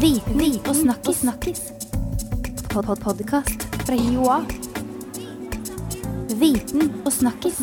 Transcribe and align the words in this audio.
Viten 0.00 0.40
og 0.68 0.74
snakkis. 0.76 1.16
snakkis. 1.16 1.60
Pod 2.70 2.84
-pod 2.84 3.00
Podkast 3.00 3.62
fra 3.86 3.94
Joa. 3.94 4.44
Viten 6.40 6.92
og 7.06 7.12
snakkis. 7.12 7.60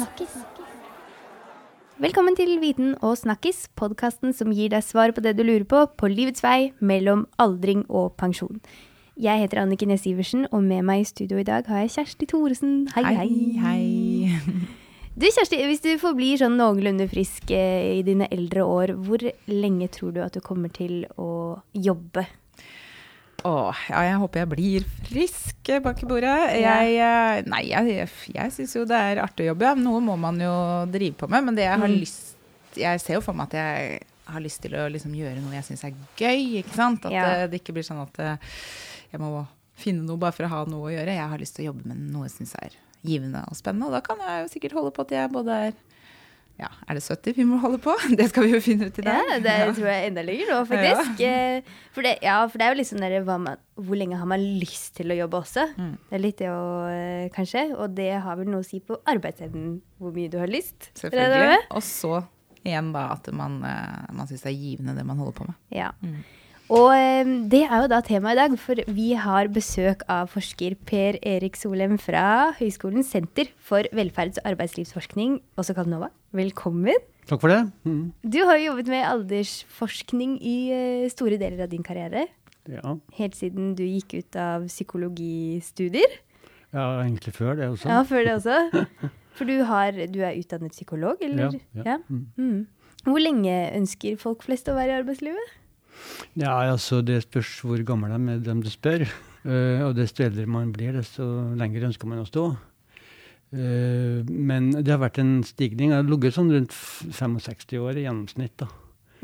Velkommen 1.98 2.36
til 2.36 2.60
Viten 2.60 2.96
og 3.02 3.18
snakkis, 3.18 3.70
podkasten 3.76 4.34
som 4.34 4.52
gir 4.52 4.70
deg 4.70 4.84
svar 4.84 5.12
på 5.12 5.22
det 5.22 5.38
du 5.38 5.44
lurer 5.44 5.64
på 5.64 5.86
på 5.98 6.08
livets 6.08 6.44
vei 6.44 6.72
mellom 6.80 7.28
aldring 7.38 7.86
og 7.90 8.14
pensjon. 8.18 8.62
Jeg 9.22 9.40
heter 9.40 9.62
Anniken 9.62 9.88
Næss 9.88 10.06
Iversen, 10.06 10.48
og 10.52 10.64
med 10.64 10.82
meg 10.82 11.02
i 11.02 11.04
studio 11.04 11.38
i 11.38 11.44
dag 11.44 11.64
har 11.68 11.78
jeg 11.78 11.90
Kjersti 11.90 12.26
Thoresen. 12.26 12.88
Hei, 12.96 13.04
hei. 13.04 13.16
Hei, 13.16 14.26
hei. 14.26 14.83
Du 15.14 15.28
Kjersti, 15.30 15.60
hvis 15.70 15.82
du 15.84 15.92
forblir 16.02 16.40
sånn 16.42 16.56
noenlunde 16.58 17.06
frisk 17.12 17.52
eh, 17.54 18.00
i 18.00 18.06
dine 18.06 18.26
eldre 18.34 18.64
år, 18.66 18.96
hvor 18.98 19.22
lenge 19.52 19.86
tror 19.94 20.14
du 20.16 20.22
at 20.26 20.34
du 20.34 20.42
kommer 20.42 20.72
til 20.74 21.04
å 21.22 21.28
jobbe? 21.78 22.24
Åh, 23.46 23.82
ja, 23.92 24.02
jeg 24.08 24.18
håper 24.24 24.42
jeg 24.42 24.50
blir 24.54 24.86
frisk 25.10 25.70
bak 25.84 26.02
i 26.02 26.08
bordet. 26.10 26.34
Jeg, 26.64 26.96
eh, 26.98 27.44
nei, 27.52 27.62
jeg, 27.70 28.08
jeg 28.34 28.54
syns 28.56 28.74
jo 28.80 28.86
det 28.90 28.98
er 29.12 29.22
artig 29.22 29.46
å 29.46 29.52
jobbe. 29.52 29.68
Ja. 29.70 29.76
Noe 29.78 30.02
må 30.02 30.16
man 30.18 30.40
jo 30.42 30.54
drive 30.90 31.18
på 31.20 31.30
med. 31.30 31.46
Men 31.50 31.60
det 31.60 31.68
jeg 31.68 31.78
har 31.78 31.88
Mm. 31.92 32.00
lyst 32.02 32.30
Jeg 32.74 33.02
ser 33.04 33.20
jo 33.20 33.22
for 33.22 33.38
meg 33.38 33.52
at 33.52 33.60
jeg 33.60 34.00
har 34.34 34.42
lyst 34.42 34.64
til 34.64 34.74
å 34.74 34.88
liksom 34.90 35.12
gjøre 35.14 35.38
noe 35.44 35.54
jeg 35.54 35.68
syns 35.68 35.84
er 35.86 35.94
gøy. 36.18 36.64
Ikke 36.64 36.74
sant? 36.74 37.06
At 37.06 37.12
Ja. 37.14 37.26
det, 37.44 37.52
det 37.52 37.60
ikke 37.62 37.76
blir 37.76 37.86
sånn 37.86 38.02
at 38.02 38.18
eh, 38.18 38.38
jeg 39.12 39.22
må 39.22 39.46
finne 39.78 40.02
noe 40.08 40.18
bare 40.18 40.34
for 40.34 40.48
å 40.48 40.50
ha 40.50 40.64
noe 40.66 40.88
å 40.90 40.94
gjøre. 40.96 41.14
Jeg 41.14 41.30
har 41.30 41.38
lyst 41.38 41.54
til 41.60 41.68
å 41.68 41.70
jobbe 41.70 41.86
med 41.92 42.02
noe 42.10 42.26
jeg 42.26 42.34
syns 42.40 42.56
er 42.58 42.74
givende 43.06 43.44
og 43.50 43.58
spennende. 43.60 43.90
Og 43.90 43.98
da 43.98 44.04
kan 44.06 44.22
jeg 44.24 44.46
jo 44.46 44.54
sikkert 44.54 44.78
holde 44.80 44.94
på 44.96 45.06
til 45.08 45.20
jeg 45.20 45.34
både 45.34 45.60
er 45.70 45.82
ja, 46.62 46.68
er 46.86 47.00
det 47.00 47.02
70 47.02 47.34
vi 47.34 47.46
må 47.50 47.58
holde 47.64 47.80
på? 47.82 47.96
Det 48.20 48.28
skal 48.30 48.46
vi 48.46 48.52
jo 48.54 48.60
finne 48.62 48.88
ut 48.92 48.98
i 49.02 49.06
dag. 49.06 49.24
Ja, 49.26 49.40
det 49.42 49.56
tror 49.74 49.88
jeg 49.90 50.12
enda 50.12 50.24
lenger 50.26 50.52
nå, 50.52 50.60
faktisk. 50.70 51.24
Ja. 51.24 51.64
For, 51.96 52.06
det, 52.06 52.12
ja, 52.22 52.36
for 52.46 52.62
det 52.62 52.68
er 52.68 52.78
jo 52.78 52.86
sånn 52.86 53.02
der, 53.02 53.16
man, 53.26 53.64
hvor 53.74 53.98
lenge 53.98 54.20
har 54.22 54.30
man 54.30 54.44
lyst 54.62 54.94
til 55.00 55.10
å 55.10 55.18
jobbe 55.18 55.42
også? 55.42 55.66
Mm. 55.74 55.96
Det 56.12 56.18
er 56.20 56.22
litt 56.22 56.38
det 56.44 56.52
å, 56.54 56.62
eh, 56.92 57.26
kanskje, 57.34 57.66
og 57.74 57.98
det 57.98 58.12
har 58.22 58.38
vel 58.38 58.54
noe 58.54 58.62
å 58.62 58.68
si 58.68 58.84
på 58.86 59.00
arbeidsevnen, 59.02 59.80
hvor 59.98 60.14
mye 60.14 60.30
du 60.30 60.38
har 60.44 60.52
lyst. 60.52 60.92
Selvfølgelig. 61.02 61.58
Og 61.74 61.84
så 61.88 62.22
igjen 62.64 62.94
da 62.94 63.10
at 63.18 63.28
man, 63.36 63.58
eh, 63.68 64.14
man 64.14 64.30
syns 64.30 64.46
det 64.46 64.54
er 64.54 64.62
givende 64.62 64.96
det 64.96 65.10
man 65.10 65.20
holder 65.20 65.38
på 65.40 65.50
med. 65.50 65.60
Ja. 65.74 65.90
Mm. 66.06 66.22
Og 66.74 66.90
eh, 66.96 67.28
det 67.52 67.62
er 67.68 67.84
jo 67.84 67.90
da 67.92 68.00
temaet 68.02 68.34
i 68.34 68.40
dag, 68.40 68.54
for 68.58 68.80
vi 68.96 69.12
har 69.20 69.50
besøk 69.54 70.02
av 70.10 70.32
forsker 70.34 70.74
Per 70.90 71.20
Erik 71.22 71.58
Solem 71.60 72.00
fra 72.02 72.54
Høgskolen 72.58 73.06
senter 73.06 73.52
for 73.62 73.86
velferds- 73.94 74.40
og 74.42 74.54
arbeidslivsforskning, 74.56 75.38
også 75.60 75.76
kalt 75.78 75.92
NOVA. 75.92 76.10
Velkommen. 76.34 76.98
Takk 77.30 77.44
for 77.44 77.54
det. 77.54 77.60
Mm. 77.86 78.10
Du 78.26 78.40
har 78.50 78.58
jo 78.58 78.72
jobbet 78.72 78.90
med 78.90 79.06
aldersforskning 79.06 80.40
i 80.42 80.58
eh, 80.74 81.06
store 81.14 81.38
deler 81.38 81.68
av 81.68 81.70
din 81.72 81.86
karriere. 81.86 82.26
Ja. 82.72 82.98
Helt 83.20 83.38
siden 83.38 83.76
du 83.78 83.84
gikk 83.86 84.18
ut 84.18 84.40
av 84.40 84.66
psykologistudier. 84.72 86.22
ja, 86.74 86.88
egentlig 87.04 87.36
før 87.38 87.60
det 87.60 87.70
også. 87.70 87.92
Ja, 87.92 88.02
før 88.08 88.26
det 88.26 88.38
også. 88.40 88.86
For 89.38 89.50
du, 89.50 89.60
har, 89.66 89.94
du 90.10 90.24
er 90.26 90.40
utdannet 90.40 90.74
psykolog, 90.74 91.22
eller? 91.22 91.54
Ja, 91.74 91.84
ja. 91.84 91.84
ja. 91.94 92.22
Mm. 92.38 92.66
Hvor 93.06 93.22
lenge 93.22 93.60
ønsker 93.76 94.18
folk 94.18 94.46
flest 94.46 94.70
å 94.72 94.76
være 94.78 94.94
i 94.96 95.02
arbeidslivet? 95.04 95.60
Ja, 96.40 96.56
altså 96.72 97.02
Det 97.06 97.22
spørs 97.26 97.60
hvor 97.62 97.84
gammel 97.86 98.14
de 98.14 98.36
er, 98.36 98.44
dem 98.44 98.62
du 98.64 98.70
spør. 98.72 99.06
Uh, 99.44 99.90
og 99.90 99.98
desto 99.98 100.24
eldre 100.24 100.46
man 100.48 100.72
blir, 100.72 100.96
desto 100.96 101.26
lenger 101.60 101.90
ønsker 101.90 102.08
man 102.08 102.22
å 102.24 102.28
stå. 102.28 102.46
Uh, 103.54 104.24
men 104.30 104.72
det 104.80 104.94
har 104.94 105.02
vært 105.04 105.20
en 105.20 105.42
stigning. 105.46 105.92
Det 105.92 106.00
har 106.00 106.08
ligget 106.08 106.38
sånn 106.38 106.52
rundt 106.54 106.74
65 106.74 107.76
år 107.82 108.00
i 108.00 108.06
gjennomsnitt. 108.08 108.56
da. 108.64 108.70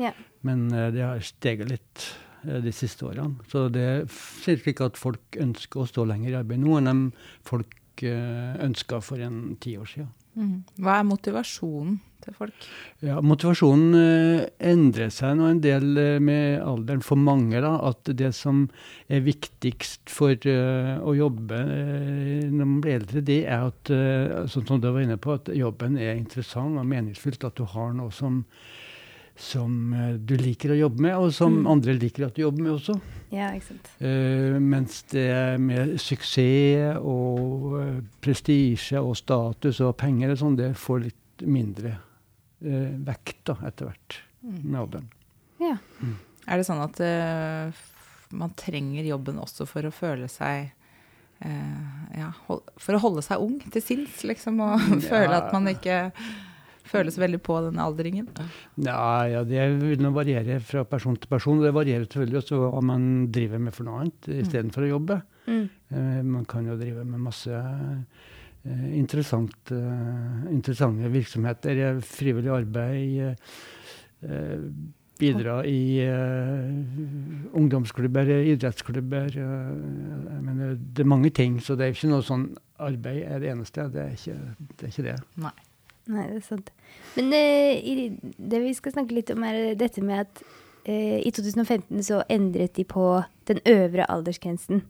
Yeah. 0.00 0.20
Men 0.44 0.68
uh, 0.74 0.90
det 0.92 1.06
har 1.06 1.24
steget 1.24 1.72
litt 1.72 2.10
de 2.40 2.72
siste 2.72 3.04
årene. 3.04 3.42
Så 3.52 3.66
det 3.72 3.84
er 3.84 4.68
ikke 4.72 4.88
at 4.88 4.96
folk 4.96 5.36
ønsker 5.40 5.82
å 5.82 5.88
stå 5.88 6.06
lenger 6.08 6.32
i 6.32 6.38
arbeid 6.38 6.62
nå 6.62 6.78
enn 6.78 6.88
de 6.88 7.26
folk 7.44 7.76
ønska 8.00 9.02
for 9.04 9.20
en 9.20 9.58
ti 9.60 9.74
år 9.76 9.90
siden. 9.90 10.08
Hva 10.34 11.00
er 11.00 11.06
motivasjonen 11.08 11.98
til 12.24 12.36
folk? 12.36 12.66
Ja, 13.04 13.18
Motivasjonen 13.24 13.96
eh, 13.98 14.42
endrer 14.70 15.10
seg 15.14 15.36
nå 15.38 15.48
en 15.50 15.62
del 15.64 15.98
eh, 15.98 16.18
med 16.22 16.60
alderen 16.62 17.02
for 17.04 17.20
mange. 17.20 17.60
da, 17.64 17.72
At 17.88 18.10
det 18.16 18.32
som 18.36 18.66
er 19.08 19.24
viktigst 19.26 20.12
for 20.12 20.34
eh, 20.36 20.92
å 21.00 21.16
jobbe 21.16 21.58
eh, 21.64 22.46
når 22.46 22.62
man 22.66 22.78
blir 22.84 23.00
eldre, 23.00 23.24
det 23.26 23.40
er 23.46 23.66
at 23.70 23.94
sånn 24.52 24.68
som 24.68 24.82
du 24.82 24.90
var 24.90 25.02
inne 25.04 25.18
på, 25.20 25.34
at 25.40 25.50
jobben 25.56 25.98
er 25.98 26.14
interessant 26.16 26.78
og 26.78 26.88
meningsfylt. 26.88 27.48
At 27.48 27.58
du 27.58 27.66
har 27.74 27.92
noe 27.96 28.14
som, 28.14 28.44
som 29.40 29.92
eh, 29.96 30.14
du 30.20 30.34
liker 30.36 30.74
å 30.74 30.78
jobbe 30.78 31.04
med, 31.06 31.16
og 31.16 31.32
som 31.32 31.54
Mm. 31.62 31.66
andre 31.72 31.94
liker 31.96 32.26
at 32.26 32.36
du 32.36 32.42
jobber 32.42 32.62
med 32.66 32.72
også. 32.76 32.98
Ja, 33.32 33.50
ikke 33.54 33.68
sant. 33.70 33.88
Uh, 34.02 34.58
mens 34.58 35.02
det 35.12 35.60
med 35.62 35.94
suksess 36.02 36.98
og 36.98 37.76
uh, 37.78 38.00
prestisje 38.20 38.98
og 39.00 39.14
status 39.16 39.80
og 39.86 39.96
penger 39.96 40.32
og 40.34 40.40
sånn, 40.40 40.56
det 40.58 40.72
får 40.76 41.04
litt 41.04 41.44
mindre 41.46 41.94
uh, 42.64 42.90
vekt 43.06 43.44
da, 43.46 43.56
etter 43.70 43.86
hvert 43.90 44.18
med 44.42 44.80
alderen. 44.80 45.08
Ja. 45.60 45.76
Er 46.48 46.58
det 46.58 46.66
sånn 46.66 46.82
at 46.82 46.98
man 48.32 48.52
trenger 48.56 49.04
jobben 49.04 49.38
også 49.42 49.66
for 49.68 49.84
å 49.86 49.92
føle 49.94 50.28
seg 50.32 50.70
eh, 51.44 52.18
ja, 52.18 52.30
hold, 52.46 52.62
For 52.80 52.96
å 52.96 53.02
holde 53.02 53.22
seg 53.26 53.42
ung 53.42 53.58
til 53.72 53.82
sinns, 53.84 54.22
liksom, 54.24 54.60
og 54.64 54.80
føle 55.10 55.36
at 55.36 55.50
man 55.52 55.68
ikke 55.68 56.10
føles 56.90 57.18
veldig 57.20 57.40
på 57.46 57.56
den 57.66 57.80
aldringen? 57.82 58.28
Ja, 58.82 59.26
ja, 59.30 59.44
det 59.46 59.66
vil 59.80 60.02
nå 60.02 60.12
variere 60.14 60.58
fra 60.64 60.84
person 60.88 61.18
til 61.20 61.30
person. 61.30 61.62
Det 61.62 61.72
varierer 61.76 62.06
selvfølgelig 62.06 62.42
også 62.42 62.60
hva 62.66 62.82
man 62.84 63.08
driver 63.32 63.62
med 63.62 63.76
for 63.76 63.88
noe 63.88 64.02
annet 64.04 64.30
istedenfor 64.40 64.86
å 64.86 64.92
jobbe. 64.94 65.20
Mm. 65.46 65.64
Uh, 65.94 66.20
man 66.36 66.46
kan 66.50 66.68
jo 66.68 66.78
drive 66.78 67.04
med 67.06 67.24
masse 67.24 67.50
uh, 67.50 68.86
interessant, 68.94 69.58
uh, 69.72 70.46
interessante 70.52 71.10
virksomheter, 71.12 72.00
frivillig 72.04 72.54
arbeid, 72.54 73.36
bidra 75.20 75.62
i 75.68 76.00
ungdomsklubber, 77.56 78.28
idrettsklubber. 78.52 79.32
jeg 79.36 80.42
mener, 80.44 80.76
det 80.76 81.04
er 81.04 81.08
mange 81.08 81.30
ting, 81.32 81.56
så 81.60 81.76
det 81.76 81.86
er 81.86 81.96
ikke 81.96 82.12
noe 82.12 82.24
sånn 82.24 82.46
arbeid 82.80 83.24
er 83.24 83.40
det 83.40 83.50
eneste. 83.52 83.88
Det 83.92 84.04
er 84.04 84.14
ikke 84.16 84.36
det. 84.36 84.76
Er 84.80 84.92
ikke 84.92 85.06
det. 85.08 85.16
Nei, 85.40 85.52
det 86.16 86.40
er 86.40 86.46
sant. 86.46 86.72
Men 87.16 87.32
eh, 87.36 87.78
i, 87.78 88.08
det 88.38 88.62
vi 88.64 88.74
skal 88.76 88.94
snakke 88.96 89.16
litt 89.16 89.32
om, 89.34 89.44
er 89.46 89.74
dette 89.78 90.02
med 90.04 90.26
at 90.26 90.42
eh, 90.84 91.18
i 91.22 91.30
2015 91.34 92.02
så 92.06 92.22
endret 92.30 92.76
de 92.78 92.86
på 92.88 93.06
den 93.50 93.62
øvre 93.68 94.08
aldersgrensen 94.10 94.84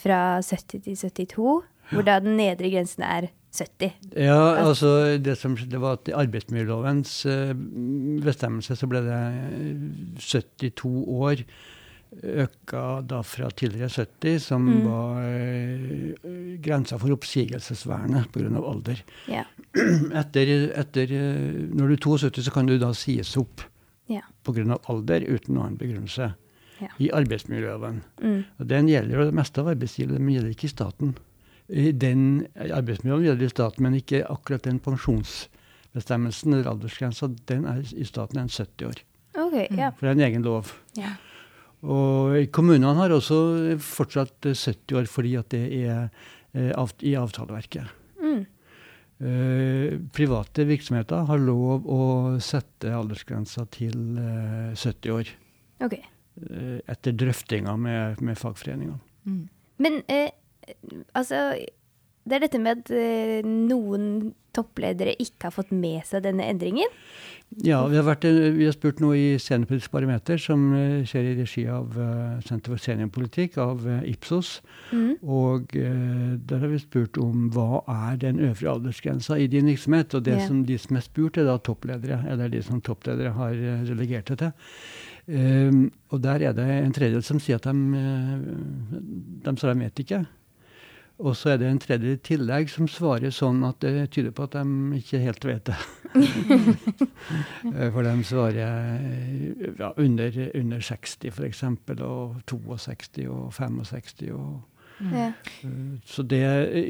fra 0.00 0.40
70 0.42 0.84
til 0.86 0.98
72, 0.98 1.62
hvor 1.92 2.06
da 2.06 2.18
den 2.22 2.38
nedre 2.40 2.70
grensen 2.72 3.04
er 3.06 3.30
70. 3.54 3.92
Ja, 4.18 4.40
altså 4.64 5.16
det 5.22 5.36
som 5.38 5.54
skjedde 5.58 5.80
var 5.82 6.00
at 6.00 6.10
i 6.10 6.16
arbeidsmiljølovens 6.18 7.20
eh, 7.30 7.54
bestemmelse 8.24 8.76
så 8.78 8.88
ble 8.90 9.04
det 9.04 9.20
eh, 9.20 10.18
72 10.18 10.90
år 11.06 11.44
øka 12.22 13.00
da 13.06 13.22
fra 13.22 13.48
tidligere 13.50 13.88
70, 13.90 14.38
som 14.40 14.64
Mm. 14.64 14.84
var 14.86 15.22
eh, 15.24 16.58
grensa 16.62 16.96
for 16.98 17.08
oppsigelsesvernet 17.12 18.30
pga. 18.32 18.62
alder. 18.70 19.02
Ja. 19.28 19.44
Etter, 20.20 20.72
etter, 20.78 21.12
eh, 21.12 21.68
når 21.74 21.88
du 21.88 21.92
er 21.94 21.96
72, 21.96 22.44
så 22.44 22.50
kan 22.52 22.66
du 22.66 22.78
da 22.78 22.92
sies 22.92 23.36
opp 23.36 23.60
Ja. 24.08 24.20
pga. 24.44 24.78
alder 24.88 25.20
uten 25.28 25.54
noen 25.54 25.76
begrunnelse 25.78 26.34
Ja. 26.80 26.88
i 26.98 27.08
arbeidsmiljøloven. 27.10 28.02
Mm. 28.22 28.44
Og 28.60 28.66
Den 28.68 28.86
gjelder 28.88 29.16
jo 29.18 29.24
det 29.24 29.34
meste 29.34 29.60
av 29.60 29.68
arbeidslivet, 29.68 30.18
den 30.18 30.28
gjelder 30.28 30.50
ikke 30.50 30.64
i 30.64 30.68
staten. 30.68 31.16
I 31.70 31.92
Den 31.92 32.46
arbeidsmiljøloven 32.56 33.24
gjelder 33.24 33.44
i 33.46 33.48
staten, 33.48 33.82
men 33.82 33.94
ikke 33.94 34.24
akkurat 34.28 34.62
den 34.62 34.78
pensjonsbestemmelsen 34.80 36.52
eller 36.54 36.70
aldersgrensa. 36.70 37.28
Den 37.46 37.64
er 37.66 37.82
i 37.96 38.04
staten 38.04 38.38
en 38.38 38.48
70 38.48 38.86
år. 38.86 39.02
Ok, 39.36 39.54
ja. 39.76 39.90
For 39.90 40.06
det 40.06 40.10
er 40.10 40.18
en 40.20 40.32
egen 40.32 40.42
lov. 40.42 40.72
Ja. 40.96 41.14
Og 41.84 42.48
kommunene 42.54 42.94
har 42.96 43.12
også 43.12 43.76
fortsatt 43.82 44.48
eh, 44.48 44.56
70 44.56 44.98
år 45.00 45.08
fordi 45.10 45.34
at 45.40 45.50
det 45.52 45.64
er 45.84 46.08
eh, 46.56 46.94
i 47.04 47.14
avtaleverket. 47.20 47.90
Mm. 48.22 48.44
Eh, 49.24 49.96
private 50.16 50.66
virksomheter 50.68 51.28
har 51.28 51.42
lov 51.42 51.86
å 51.86 52.00
sette 52.42 52.92
aldersgrensa 52.94 53.66
til 53.74 54.18
eh, 54.20 54.72
70 54.74 55.12
år. 55.14 55.34
Okay. 55.84 56.02
eh, 56.48 56.78
etter 56.90 57.12
drøftinger 57.18 57.76
med, 57.76 58.22
med 58.24 58.38
fagforeningene. 58.40 58.98
Mm. 59.28 59.44
Men 59.84 60.00
eh, 60.08 60.30
altså 61.12 61.56
Det 62.24 62.36
er 62.36 62.44
dette 62.46 62.60
med 62.62 62.80
at 62.80 62.90
eh, 62.94 63.44
noen 63.44 64.32
toppledere 64.54 65.16
ikke 65.20 65.48
har 65.48 65.54
fått 65.54 65.72
med 65.74 66.04
seg 66.08 66.24
denne 66.26 66.46
endringen. 66.50 66.90
Ja, 67.62 67.84
vi 67.86 67.94
har, 67.94 68.02
vært, 68.06 68.24
vi 68.26 68.64
har 68.66 68.74
spurt 68.74 68.98
noe 69.02 69.14
i 69.14 69.26
Seniorpolitisk 69.38 69.92
barometer, 69.94 70.40
som 70.42 70.64
eh, 70.74 71.04
skjer 71.06 71.28
i 71.28 71.34
regi 71.38 71.62
av 71.70 71.94
eh, 72.00 72.40
Senter 72.42 72.72
for 72.72 72.82
seniorpolitikk, 72.82 73.58
av 73.62 73.84
eh, 73.86 74.08
Ipsos. 74.10 74.56
Mm. 74.90 75.12
Og 75.22 75.76
der 75.76 76.64
har 76.64 76.72
vi 76.72 76.80
spurt 76.82 77.20
om 77.22 77.48
hva 77.54 77.84
er 78.10 78.18
den 78.24 78.42
øvre 78.42 78.74
aldersgrensa 78.74 79.38
i 79.38 79.46
din 79.52 79.70
virksomhet. 79.70 80.16
Og 80.18 80.26
det 80.26 80.38
Ja. 80.40 80.46
som 80.48 80.64
de 80.66 80.78
som 80.80 80.98
er 80.98 81.06
spurt, 81.06 81.38
er 81.38 81.46
da 81.46 81.58
toppledere, 81.58 82.24
eller 82.28 82.50
de 82.50 82.62
som 82.62 82.82
toppledere 82.82 83.36
har 83.36 83.54
relegert 83.86 84.32
det 84.32 84.38
til. 84.42 84.54
Um, 85.24 85.86
og 86.12 86.20
der 86.20 86.42
er 86.50 86.52
det 86.52 86.64
en 86.68 86.92
tredjedel 86.92 87.22
som 87.24 87.38
sier 87.40 87.56
at 87.56 87.64
de, 87.64 87.72
de 89.46 89.54
de 89.54 89.78
vet 89.80 90.02
ikke. 90.02 90.26
Og 91.22 91.36
så 91.38 91.52
er 91.52 91.60
det 91.60 91.68
en 91.70 91.78
tredje 91.78 92.16
i 92.16 92.20
tillegg 92.26 92.70
som 92.72 92.88
svarer 92.90 93.30
sånn 93.30 93.60
at 93.68 93.78
det 93.84 94.08
tyder 94.16 94.32
på 94.34 94.48
at 94.48 94.56
de 94.56 94.98
ikke 94.98 95.20
helt 95.22 95.44
vet 95.46 95.70
det. 95.70 95.78
Eh, 97.64 97.88
for 97.90 98.04
de 98.04 98.12
svarer 98.28 98.58
ja, 99.78 99.88
under, 99.98 100.36
under 100.54 100.82
60 100.84 101.30
f.eks., 101.32 101.62
og 102.04 102.36
62 102.50 103.24
og 103.32 103.48
65 103.56 104.28
og 104.36 104.62
Ja. 105.10 105.32
Eh, 105.64 105.96
Så 106.06 106.22
det, 106.22 106.42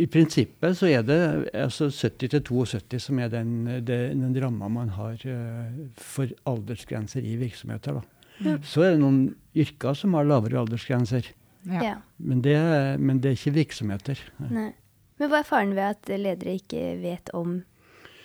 i 0.03 0.07
prinsippet 0.07 0.77
så 0.77 0.91
er 0.91 1.07
det 1.07 1.21
altså 1.57 1.89
70 1.89 2.29
til 2.35 2.43
72 2.43 3.01
som 3.07 3.19
er 3.23 3.31
den, 3.33 3.55
den, 3.87 4.21
den 4.27 4.37
ramma 4.43 4.69
man 4.69 4.93
har 4.99 5.17
eh, 5.25 5.87
for 5.97 6.29
aldersgrenser 6.45 7.25
i 7.25 7.37
virksomheter. 7.41 8.01
Da. 8.01 8.29
Ja. 8.45 8.59
Så 8.67 8.83
er 8.85 8.91
det 8.95 9.01
noen 9.01 9.23
yrker 9.57 9.95
som 9.97 10.15
har 10.19 10.27
lavere 10.29 10.61
aldersgrenser, 10.61 11.31
Ja. 11.67 11.83
ja. 11.83 11.95
men 12.19 12.43
det, 12.45 12.57
men 13.01 13.21
det 13.21 13.31
er 13.31 13.39
ikke 13.39 13.55
virksomheter. 13.57 14.19
Nei. 14.51 14.73
Men 15.19 15.31
hva 15.31 15.39
er 15.41 15.47
faren 15.49 15.75
ved 15.77 15.85
at 15.95 16.11
ledere 16.19 16.57
ikke 16.59 16.83
vet 17.01 17.31
om 17.35 17.61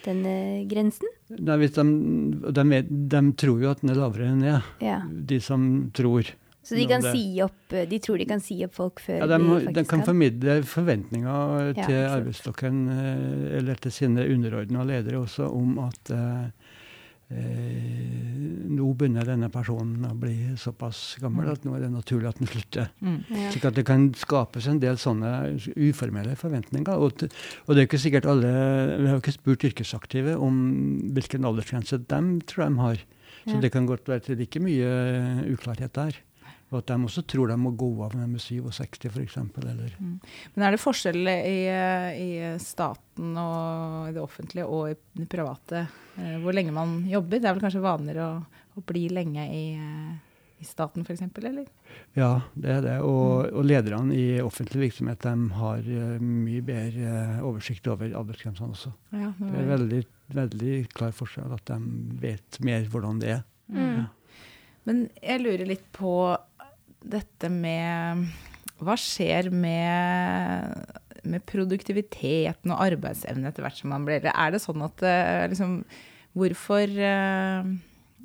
denne 0.05 0.65
grensen? 0.71 1.07
Nei, 1.37 1.57
hvis 1.61 1.75
de, 1.75 1.83
de, 2.55 2.63
vet, 2.71 2.89
de 3.11 3.21
tror 3.37 3.61
jo 3.61 3.71
at 3.71 3.81
den 3.83 3.91
er 3.93 3.99
lavere 3.99 4.29
enn 4.33 4.43
er, 4.43 4.63
Ja. 4.81 5.01
de 5.07 5.39
som 5.43 5.91
tror. 5.93 6.31
Så 6.63 6.75
de 6.75 6.85
kan 6.89 7.01
det- 7.01 7.13
si 7.15 7.39
opp 7.41 7.69
De 7.89 7.97
tror 7.99 8.17
de 8.19 8.25
kan 8.25 8.39
si 8.43 8.63
opp 8.65 8.73
folk 8.75 8.99
før 8.99 9.19
Ja, 9.23 9.27
de, 9.27 9.37
de 9.37 9.43
faktisk 9.49 9.65
kan? 9.65 9.73
de 9.73 9.83
kan 9.89 10.03
formidle 10.05 10.63
forventninger 10.63 11.25
Ja, 11.25 11.73
til 11.73 11.95
ikke 11.95 12.09
arbeidsstokken, 12.17 12.81
eh, 12.89 13.57
eller 13.57 13.75
til 13.75 13.91
sine 13.91 14.25
underordna 14.27 14.83
ledere 14.83 15.17
også, 15.23 15.47
om 15.49 15.79
at 15.87 16.11
eh, 16.11 16.49
eh, 17.29 18.65
nå 18.69 18.87
begynner 18.97 19.25
denne 19.27 19.49
personen 19.53 20.05
å 20.09 20.13
bli 20.19 20.35
såpass 20.59 21.17
gammel 21.21 21.49
at 21.51 21.65
nå 21.65 21.73
er 21.75 21.85
det 21.85 21.91
naturlig 21.93 22.29
at 22.29 22.39
den 22.41 22.49
slutter. 22.51 22.89
Mm. 23.01 23.17
Ja. 23.33 23.49
Slik 23.53 23.65
at 23.69 23.77
det 23.79 23.85
kan 23.89 24.07
skapes 24.17 24.67
en 24.71 24.79
del 24.81 24.97
sånne 25.01 25.31
uformelle 25.89 26.35
forventninger. 26.39 26.95
Og, 27.01 27.15
t- 27.21 27.29
og 27.65 27.75
det 27.75 27.83
er 27.83 27.89
ikke 27.89 28.01
sikkert 28.05 28.29
alle 28.29 28.51
Vi 28.99 29.07
har 29.09 29.17
jo 29.17 29.21
ikke 29.23 29.35
spurt 29.37 29.65
yrkesaktive 29.71 30.37
om 30.39 30.59
hvilken 31.15 31.45
aldersgrense 31.49 31.99
de 32.05 32.21
tror 32.49 32.67
de 32.69 32.83
har. 32.85 33.05
Så 33.45 33.55
Ja. 33.55 33.59
det 33.61 33.71
kan 33.71 33.85
godt 33.87 34.07
være 34.07 34.19
til 34.25 34.37
like 34.37 34.59
mye 34.59 34.89
uklarhet 35.53 35.93
der. 35.93 36.17
Og 36.69 36.77
at 36.83 36.91
de 36.91 36.97
også 37.07 37.23
tror 37.25 37.49
de 37.49 37.57
må 37.57 37.71
gå 37.77 37.89
av 38.05 38.13
når 38.13 38.27
de 38.29 38.37
er 38.37 38.69
67 38.69 39.09
f.eks. 39.09 39.37
Mm. 39.41 40.15
Men 40.53 40.65
er 40.65 40.75
det 40.75 40.81
forskjell 40.81 41.29
i, 41.31 41.57
i 41.65 42.29
staten 42.61 43.33
og 43.41 44.09
i 44.11 44.13
det 44.13 44.21
offentlige 44.21 44.67
og 44.69 44.91
i 44.91 44.97
det 45.17 45.25
private 45.31 45.81
eh, 45.81 46.35
hvor 46.43 46.53
lenge 46.53 46.73
man 46.75 46.99
jobber? 47.09 47.41
Det 47.41 47.49
er 47.49 47.55
vel 47.57 47.63
kanskje 47.65 47.81
vanligere 47.81 48.27
å, 48.27 48.65
å 48.77 48.83
bli 48.85 49.07
lenge 49.13 49.47
i, 49.49 49.63
eh, 49.81 50.43
i 50.61 50.67
staten 50.67 51.07
f.eks., 51.07 51.23
eller? 51.41 51.65
Ja, 52.17 52.29
det 52.53 52.75
er 52.75 52.85
det. 52.85 52.93
Og, 53.07 53.49
og 53.49 53.65
lederne 53.65 54.13
i 54.13 54.27
offentlig 54.43 54.83
virksomhet 54.83 55.25
de 55.25 55.33
har 55.57 55.89
eh, 55.89 56.21
mye 56.21 56.61
bedre 56.69 57.15
eh, 57.23 57.41
oversikt 57.49 57.89
over 57.89 58.13
aldersgrensene 58.13 58.77
også. 58.77 58.93
Ja, 59.17 59.31
Det 59.41 59.63
er 59.63 59.73
veldig, 59.73 60.03
veldig 60.37 60.77
klar 60.93 61.17
forskjell 61.17 61.57
at 61.57 61.65
de 61.73 61.79
vet 62.21 62.61
mer 62.61 62.85
hvordan 62.93 63.25
det 63.25 63.33
er. 63.39 63.43
Mm. 63.73 64.05
Men 64.85 65.03
jeg 65.17 65.41
lurer 65.41 65.65
litt 65.69 65.89
på 65.97 66.13
dette 67.05 67.49
med 67.51 68.29
Hva 68.79 68.95
skjer 68.99 69.49
med, 69.51 70.95
med 71.27 71.43
produktiviteten 71.49 72.71
og 72.71 72.83
arbeidsevnen 72.85 73.49
etter 73.49 73.65
hvert 73.65 73.79
som 73.79 73.91
man 73.93 74.07
blir 74.07 74.19
eldre? 74.19 74.35
Er 74.35 74.55
det 74.55 74.63
sånn 74.63 74.85
at 74.85 75.03
eh, 75.05 75.47
liksom 75.51 75.81
Hvorfor 76.37 76.85
eh, 76.85 77.69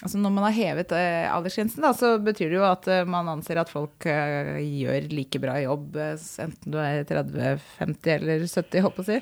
Altså 0.04 0.20
når 0.20 0.34
man 0.36 0.44
har 0.44 0.56
hevet 0.58 0.92
eh, 0.92 1.24
aldersgrensen, 1.32 1.80
da, 1.84 1.94
så 1.96 2.14
betyr 2.20 2.52
det 2.52 2.58
jo 2.58 2.66
at 2.68 2.88
eh, 2.92 3.06
man 3.08 3.30
anser 3.32 3.60
at 3.62 3.72
folk 3.72 4.04
eh, 4.10 4.58
gjør 4.60 5.08
like 5.14 5.40
bra 5.40 5.56
jobb, 5.62 5.96
enten 6.44 6.74
du 6.74 6.80
er 6.82 7.06
30, 7.08 7.62
50 7.78 8.16
eller 8.18 8.44
70, 8.44 8.84
holdt 8.84 8.98
på 8.98 9.06
å 9.06 9.08
si. 9.08 9.20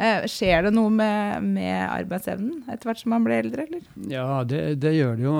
Eh, 0.00 0.24
skjer 0.30 0.64
det 0.64 0.70
noe 0.72 0.88
med, 0.94 1.44
med 1.44 1.82
arbeidsevnen 1.82 2.62
etter 2.70 2.88
hvert 2.88 3.02
som 3.02 3.12
man 3.12 3.26
blir 3.26 3.42
eldre, 3.42 3.66
eller? 3.66 3.82
Ja, 4.08 4.40
det, 4.48 4.62
det 4.80 4.94
gjør 4.94 5.18
det 5.18 5.26
jo. 5.26 5.34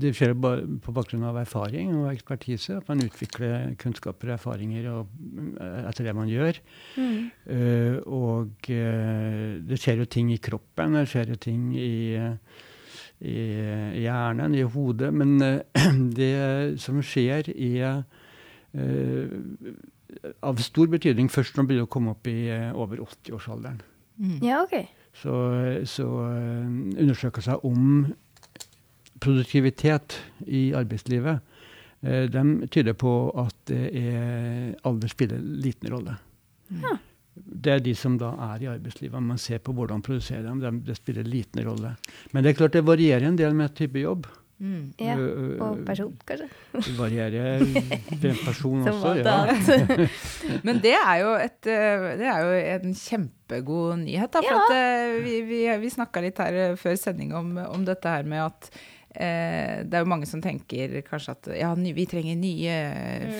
Det, 0.00 0.12
skjer 0.16 0.32
på 0.38 0.94
bakgrunn 0.96 1.26
av 1.28 1.36
erfaring 1.42 1.92
og 1.98 2.08
ekspertise. 2.12 2.78
At 2.78 2.88
man 2.88 3.02
utvikler 3.04 3.74
kunnskaper 3.82 4.30
og 4.30 4.36
erfaringer 4.38 4.88
og, 4.94 5.12
etter 5.90 6.08
det 6.08 6.16
man 6.16 6.30
gjør. 6.30 6.62
Mm. 6.96 7.18
Uh, 7.50 7.96
og 8.06 8.70
uh, 8.72 9.60
det 9.68 9.80
skjer 9.82 10.00
jo 10.00 10.08
ting 10.08 10.32
i 10.32 10.40
kroppen, 10.40 10.96
det 10.96 11.08
skjer 11.10 11.34
jo 11.34 11.40
ting 11.40 11.70
i, 11.76 11.92
eh, 12.16 12.60
i, 13.20 13.40
hjernen, 14.02 14.54
i 14.56 14.64
hodet. 14.64 15.12
Men 15.14 15.40
eh, 15.44 15.90
det 16.20 16.80
som 16.82 17.00
skjer, 17.04 17.50
er 17.54 18.02
eh, 18.72 19.34
av 20.44 20.60
stor 20.64 20.90
betydning 20.92 21.30
først 21.32 21.54
når 21.54 21.62
man 21.62 21.70
begynner 21.70 21.88
å 21.88 21.92
komme 21.92 22.14
opp 22.16 22.30
i 22.30 22.38
eh, 22.52 22.70
over 22.74 23.02
80-årsalderen. 23.04 23.82
Ja, 24.44 24.62
OK. 24.66 24.82
Så, 25.16 25.34
så 25.90 26.06
undersøkelser 26.06 27.64
om 27.66 28.10
produktivitet 29.20 30.18
i 30.46 30.70
arbeidslivet 30.76 31.40
eh, 32.04 32.26
de 32.30 32.70
tyder 32.72 32.96
på 32.96 33.14
at 33.40 33.72
er, 33.74 34.74
alder 34.86 35.12
spiller 35.12 35.40
liten 35.40 35.90
rolle. 35.92 36.16
Ja. 36.80 36.96
Det 37.34 37.72
er 37.72 37.78
de 37.84 37.94
som 37.94 38.16
da 38.18 38.32
er 38.50 38.62
i 38.64 38.68
arbeidslivet. 38.72 39.22
Man 39.22 39.38
ser 39.38 39.58
på 39.64 39.72
hvordan 39.76 40.02
produserer 40.02 40.42
dem, 40.48 40.82
det 40.84 40.96
spiller 40.98 41.22
liten 41.24 41.62
rolle. 41.66 41.94
Men 42.32 42.44
det 42.44 42.50
er 42.54 42.58
klart 42.64 42.72
det 42.76 42.84
varierer 42.86 43.26
en 43.28 43.36
del 43.38 43.54
med 43.54 43.74
type 43.78 43.98
jobb. 44.02 44.26
Mm. 44.60 44.92
Ja. 45.00 45.14
Øh, 45.16 45.54
Og 45.64 45.78
person, 45.88 46.10
kanskje. 46.28 46.48
Det 46.74 46.92
varierer 46.98 47.62
ved 48.20 48.34
person 48.44 48.82
også. 48.90 49.14
Ja. 49.22 50.08
Men 50.68 50.82
det 50.84 50.92
er 50.98 51.14
jo, 51.22 51.30
et, 51.40 51.64
eh, 51.64 52.04
det 52.20 52.26
er 52.28 52.44
jo 52.44 52.58
en 52.84 52.94
kjempegod 52.94 53.96
nyhet. 54.02 54.28
Da, 54.34 54.42
for 54.44 54.52
Ja. 54.52 54.82
at, 54.84 55.24
vi 55.24 55.38
vi, 55.48 55.62
vi 55.80 55.90
snakka 55.96 56.20
litt 56.26 56.38
her 56.44 56.76
før 56.76 56.98
sending 57.00 57.32
om, 57.34 57.54
om 57.56 57.86
dette 57.88 58.04
her 58.18 58.22
med 58.28 58.44
at 58.50 58.68
det 59.10 59.96
er 59.96 60.04
jo 60.04 60.08
mange 60.10 60.26
som 60.28 60.38
tenker 60.42 60.92
kanskje 61.02 61.32
at 61.34 61.48
ja, 61.58 61.72
ny, 61.74 61.90
vi 61.96 62.04
trenger 62.06 62.36
nye, 62.38 62.74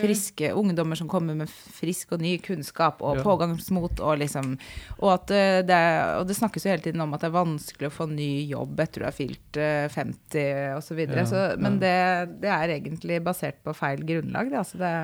friske 0.00 0.50
ungdommer 0.58 0.98
som 0.98 1.08
kommer 1.10 1.36
med 1.38 1.50
frisk 1.50 2.16
og 2.16 2.24
ny 2.24 2.36
kunnskap 2.42 3.02
og 3.06 3.20
Ja. 3.20 3.22
pågangsmot. 3.22 4.00
Og, 4.02 4.18
liksom, 4.18 4.56
og, 4.98 5.12
at, 5.14 5.30
eh, 5.30 5.60
det 5.62 5.76
er, 5.76 6.18
og 6.18 6.26
det 6.26 6.36
snakkes 6.36 6.66
jo 6.66 6.70
hele 6.72 6.82
tiden 6.82 7.00
om 7.04 7.14
at 7.14 7.20
det 7.22 7.30
er 7.30 7.38
vanskelig 7.38 7.86
å 7.90 7.94
få 7.94 8.08
ny 8.10 8.30
jobb 8.50 8.80
etter 8.82 9.04
du 9.04 9.06
har 9.06 9.14
fylt 9.16 9.56
eh, 9.62 9.86
50 9.88 10.76
osv. 10.78 10.98
Ja, 11.06 11.24
Så, 11.30 11.44
men 11.62 11.78
ja. 11.78 11.84
det, 11.86 12.40
det 12.42 12.50
er 12.56 12.74
egentlig 12.80 13.22
basert 13.22 13.62
på 13.62 13.74
feil 13.76 14.02
grunnlag. 14.06 14.50
Det, 14.50 14.58
altså 14.58 14.78
det, 14.82 14.94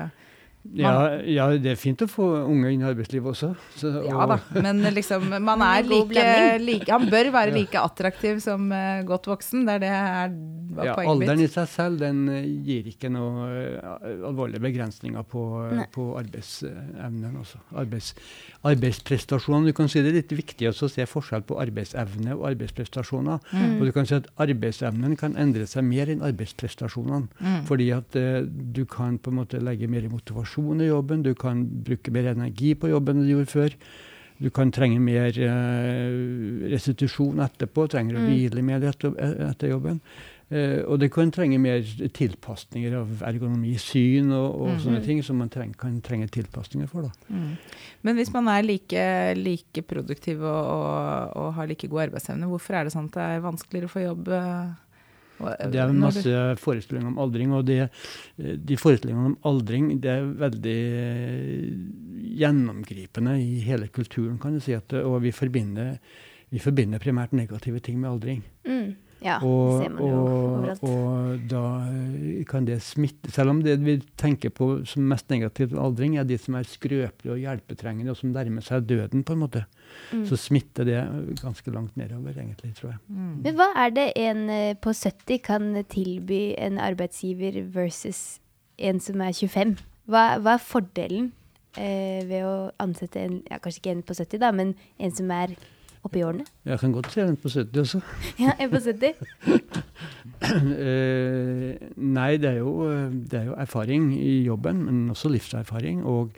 Ja, 0.75 1.21
ja, 1.23 1.45
det 1.57 1.71
er 1.71 1.79
fint 1.79 2.01
å 2.03 2.07
få 2.11 2.25
unge 2.49 2.69
inn 2.73 2.81
i 2.83 2.87
arbeidslivet 2.89 3.29
også. 3.31 3.53
Så, 3.79 3.91
Ja 4.05 4.25
da, 4.29 4.37
men 4.65 4.81
liksom 4.93 5.29
man 5.41 5.61
er 5.63 5.85
like, 5.87 6.25
like 6.61 6.91
Han 6.91 7.07
bør 7.09 7.31
være 7.33 7.53
Ja. 7.53 7.55
like 7.57 7.79
attraktiv 7.79 8.39
som 8.43 8.67
uh, 8.71 9.01
godt 9.07 9.29
voksen. 9.31 9.65
Det 9.65 9.77
er 9.77 9.79
det 9.85 9.91
er 9.93 10.33
var 10.77 10.85
Ja, 10.85 10.93
poenget 10.97 11.11
alderen 11.13 11.39
mitt. 11.39 11.49
i 11.49 11.53
seg 11.53 11.67
selv 11.71 11.99
den 12.03 12.19
eh, 12.29 12.43
gir 12.67 12.89
ikke 12.91 13.09
noen 13.09 13.79
uh, 13.79 14.27
alvorlige 14.27 14.61
begrensninger 14.61 15.23
på, 15.23 15.45
uh, 15.71 15.85
på 15.93 16.09
arbeidsevnen. 16.19 17.37
Også. 17.41 17.61
Arbeids, 17.73 18.13
arbeidsprestasjonene. 18.71 19.71
Du 19.71 19.75
kan 19.77 19.89
si 19.91 20.01
Det 20.01 20.11
er 20.11 20.17
litt 20.19 20.33
viktig 20.35 20.69
å 20.69 20.89
se 20.89 21.05
forskjell 21.09 21.43
på 21.47 21.57
arbeidsevne 21.61 22.35
og 22.35 22.45
arbeidsprestasjoner. 22.51 23.39
Mm. 23.51 23.77
Og 23.79 23.85
du 23.87 23.91
kan 23.95 24.05
si 24.09 24.15
at 24.17 24.27
Arbeidsevnen 24.37 25.15
kan 25.19 25.35
endre 25.39 25.67
seg 25.69 25.83
mer 25.87 26.11
enn 26.13 26.21
arbeidsprestasjonene. 26.25 27.27
Mm. 27.39 27.63
Fordi 27.69 27.87
at 27.95 28.15
eh, 28.19 28.41
du 28.47 28.83
kan 28.85 29.17
på 29.17 29.31
en 29.33 29.39
måte 29.41 29.61
legge 29.63 29.89
mer 29.91 30.07
motivasjon 30.11 30.81
i 30.83 30.91
jobben, 30.91 31.23
du 31.25 31.33
kan 31.35 31.65
bruke 31.87 32.11
mer 32.13 32.31
energi 32.35 32.75
på 32.75 32.91
jobben 32.93 33.17
enn 33.21 33.27
du 33.27 33.33
gjorde 33.35 33.53
før. 33.53 33.77
Du 34.37 34.51
kan 34.53 34.69
trenge 34.69 34.99
mer 35.01 35.33
eh, 35.33 36.69
restitusjon 36.73 37.39
etterpå, 37.41 37.87
trenger 37.89 38.19
å 38.19 38.25
Mm. 38.25 38.27
hvile 38.29 38.61
mer 38.63 38.83
etter, 38.85 39.15
etter 39.49 39.71
jobben. 39.73 40.01
Eh, 40.49 40.79
og 40.87 40.99
det 41.01 41.09
kan 41.11 41.29
trenge 41.35 41.57
mer 41.59 41.81
tilpasninger 42.15 42.93
av 43.01 43.09
ergonomi, 43.27 43.73
syn 43.83 44.31
og, 44.31 44.55
og 44.61 44.67
Mhm. 44.69 44.79
sånne 44.85 45.01
ting 45.03 45.21
som 45.23 45.35
man 45.37 45.49
treng, 45.49 45.73
kan 45.75 45.99
trenge 46.01 46.29
tilpasninger 46.31 46.87
for. 46.87 47.11
Mm. 47.29 47.57
Men 48.03 48.15
hvis 48.15 48.31
man 48.31 48.47
er 48.47 48.63
like, 48.63 49.03
like 49.35 49.81
produktiv 49.83 50.39
og, 50.41 50.65
og, 50.71 51.35
og 51.35 51.53
har 51.53 51.67
like 51.67 51.87
god 51.91 52.07
arbeidsevne, 52.09 52.47
hvorfor 52.47 52.75
er 52.79 52.83
det 52.87 52.93
sånn 52.93 53.09
at 53.11 53.17
det 53.19 53.25
er 53.27 53.41
vanskeligere 53.43 53.89
å 53.89 53.91
få 53.91 54.03
jobb? 54.05 54.27
eh, 54.29 55.67
Det 55.69 55.75
er 55.83 55.91
masse 55.93 56.55
forestillinger 56.57 57.07
om 57.11 57.19
aldring, 57.19 57.51
og 57.53 57.65
det, 57.67 57.89
eh, 58.39 58.55
de 58.55 58.75
forestillingene 58.79 59.33
om 59.35 59.37
aldring 59.45 59.99
det 60.01 60.09
er 60.09 60.23
veldig 60.47 60.77
eh, 61.03 61.75
gjennomgripende 62.39 63.35
i 63.41 63.59
hele 63.65 63.87
kulturen, 63.93 64.39
kan 64.39 64.53
du 64.55 64.59
si. 64.63 64.73
At, 64.73 64.93
og 64.93 65.21
vi 65.23 65.31
forbinder, 65.35 65.97
vi 66.51 66.59
forbinder 66.63 66.99
primært 67.03 67.33
negative 67.37 67.79
ting 67.83 67.99
med 67.99 68.09
aldring. 68.15 68.41
Mm. 68.65 68.95
Ja, 69.23 69.39
og, 69.41 69.79
det 69.81 69.87
ser 69.87 69.93
man 69.95 70.03
jo 70.05 70.17
overalt. 70.21 70.83
Og, 70.85 71.05
og 71.09 71.45
da 71.49 71.61
eh, 71.89 72.41
kan 72.49 72.67
det 72.67 72.77
smitte. 72.85 73.31
Selv 73.33 73.53
om 73.55 73.61
det 73.65 73.77
vi 73.81 73.97
tenker 74.19 74.53
på 74.53 74.69
som 74.89 75.07
mest 75.09 75.29
negativt 75.33 75.73
ved 75.73 75.81
aldring, 75.81 76.17
er 76.17 76.27
de 76.29 76.37
som 76.41 76.57
er 76.59 76.67
skrøpelige 76.69 77.33
og 77.33 77.41
hjelpetrengende, 77.41 78.13
og 78.13 78.19
som 78.19 78.33
nærmer 78.35 78.65
seg 78.65 78.85
døden, 78.89 79.23
på 79.25 79.33
en 79.33 79.41
måte. 79.41 79.63
Mm. 80.11 80.25
Så 80.29 80.37
smitter 80.39 80.87
det 80.87 80.99
ganske 81.41 81.73
langt 81.73 81.97
nedover, 81.97 82.37
egentlig, 82.37 82.75
tror 82.77 82.93
jeg. 82.93 82.99
Mm. 83.07 83.31
Men 83.45 83.57
hva 83.57 83.71
er 83.85 83.95
det 83.95 84.07
en 84.21 84.43
eh, 84.53 84.75
på 84.81 84.93
70 84.93 85.41
kan 85.47 85.71
tilby 85.89 86.41
en 86.57 86.77
arbeidsgiver 86.81 87.63
versus 87.73 88.39
en 88.77 89.01
som 89.01 89.23
er 89.25 89.33
25? 89.33 89.77
Hva, 90.07 90.27
hva 90.43 90.55
er 90.55 90.63
fordelen 90.63 91.31
eh, 91.73 92.21
ved 92.27 92.45
å 92.45 92.69
ansette 92.83 93.23
en, 93.23 93.41
ja, 93.49 93.57
kanskje 93.57 93.81
ikke 93.81 93.95
en 93.97 94.05
på 94.05 94.15
70, 94.15 94.43
da, 94.45 94.53
men 94.55 94.77
en 95.01 95.17
som 95.17 95.33
er 95.33 95.57
25? 95.57 95.73
oppi 96.07 96.23
årene? 96.25 96.47
Jeg 96.67 96.79
kan 96.81 96.95
godt 96.95 97.11
se 97.13 97.25
en 97.27 97.37
på 97.39 97.51
70 97.51 97.83
også. 97.83 98.01
ja, 98.45 98.55
en 98.59 98.71
på 98.73 98.81
70? 98.83 99.13
Eh, 100.37 101.73
nei, 101.97 102.31
det 102.37 102.51
er, 102.51 102.61
jo, 102.61 102.85
det 103.09 103.39
er, 103.39 103.49
jo, 103.49 103.57
erfaring 103.57 104.11
i 104.15 104.43
jobben, 104.45 104.83
men 104.85 105.09
også 105.09 105.31
livserfaring. 105.33 106.03
Og 106.05 106.31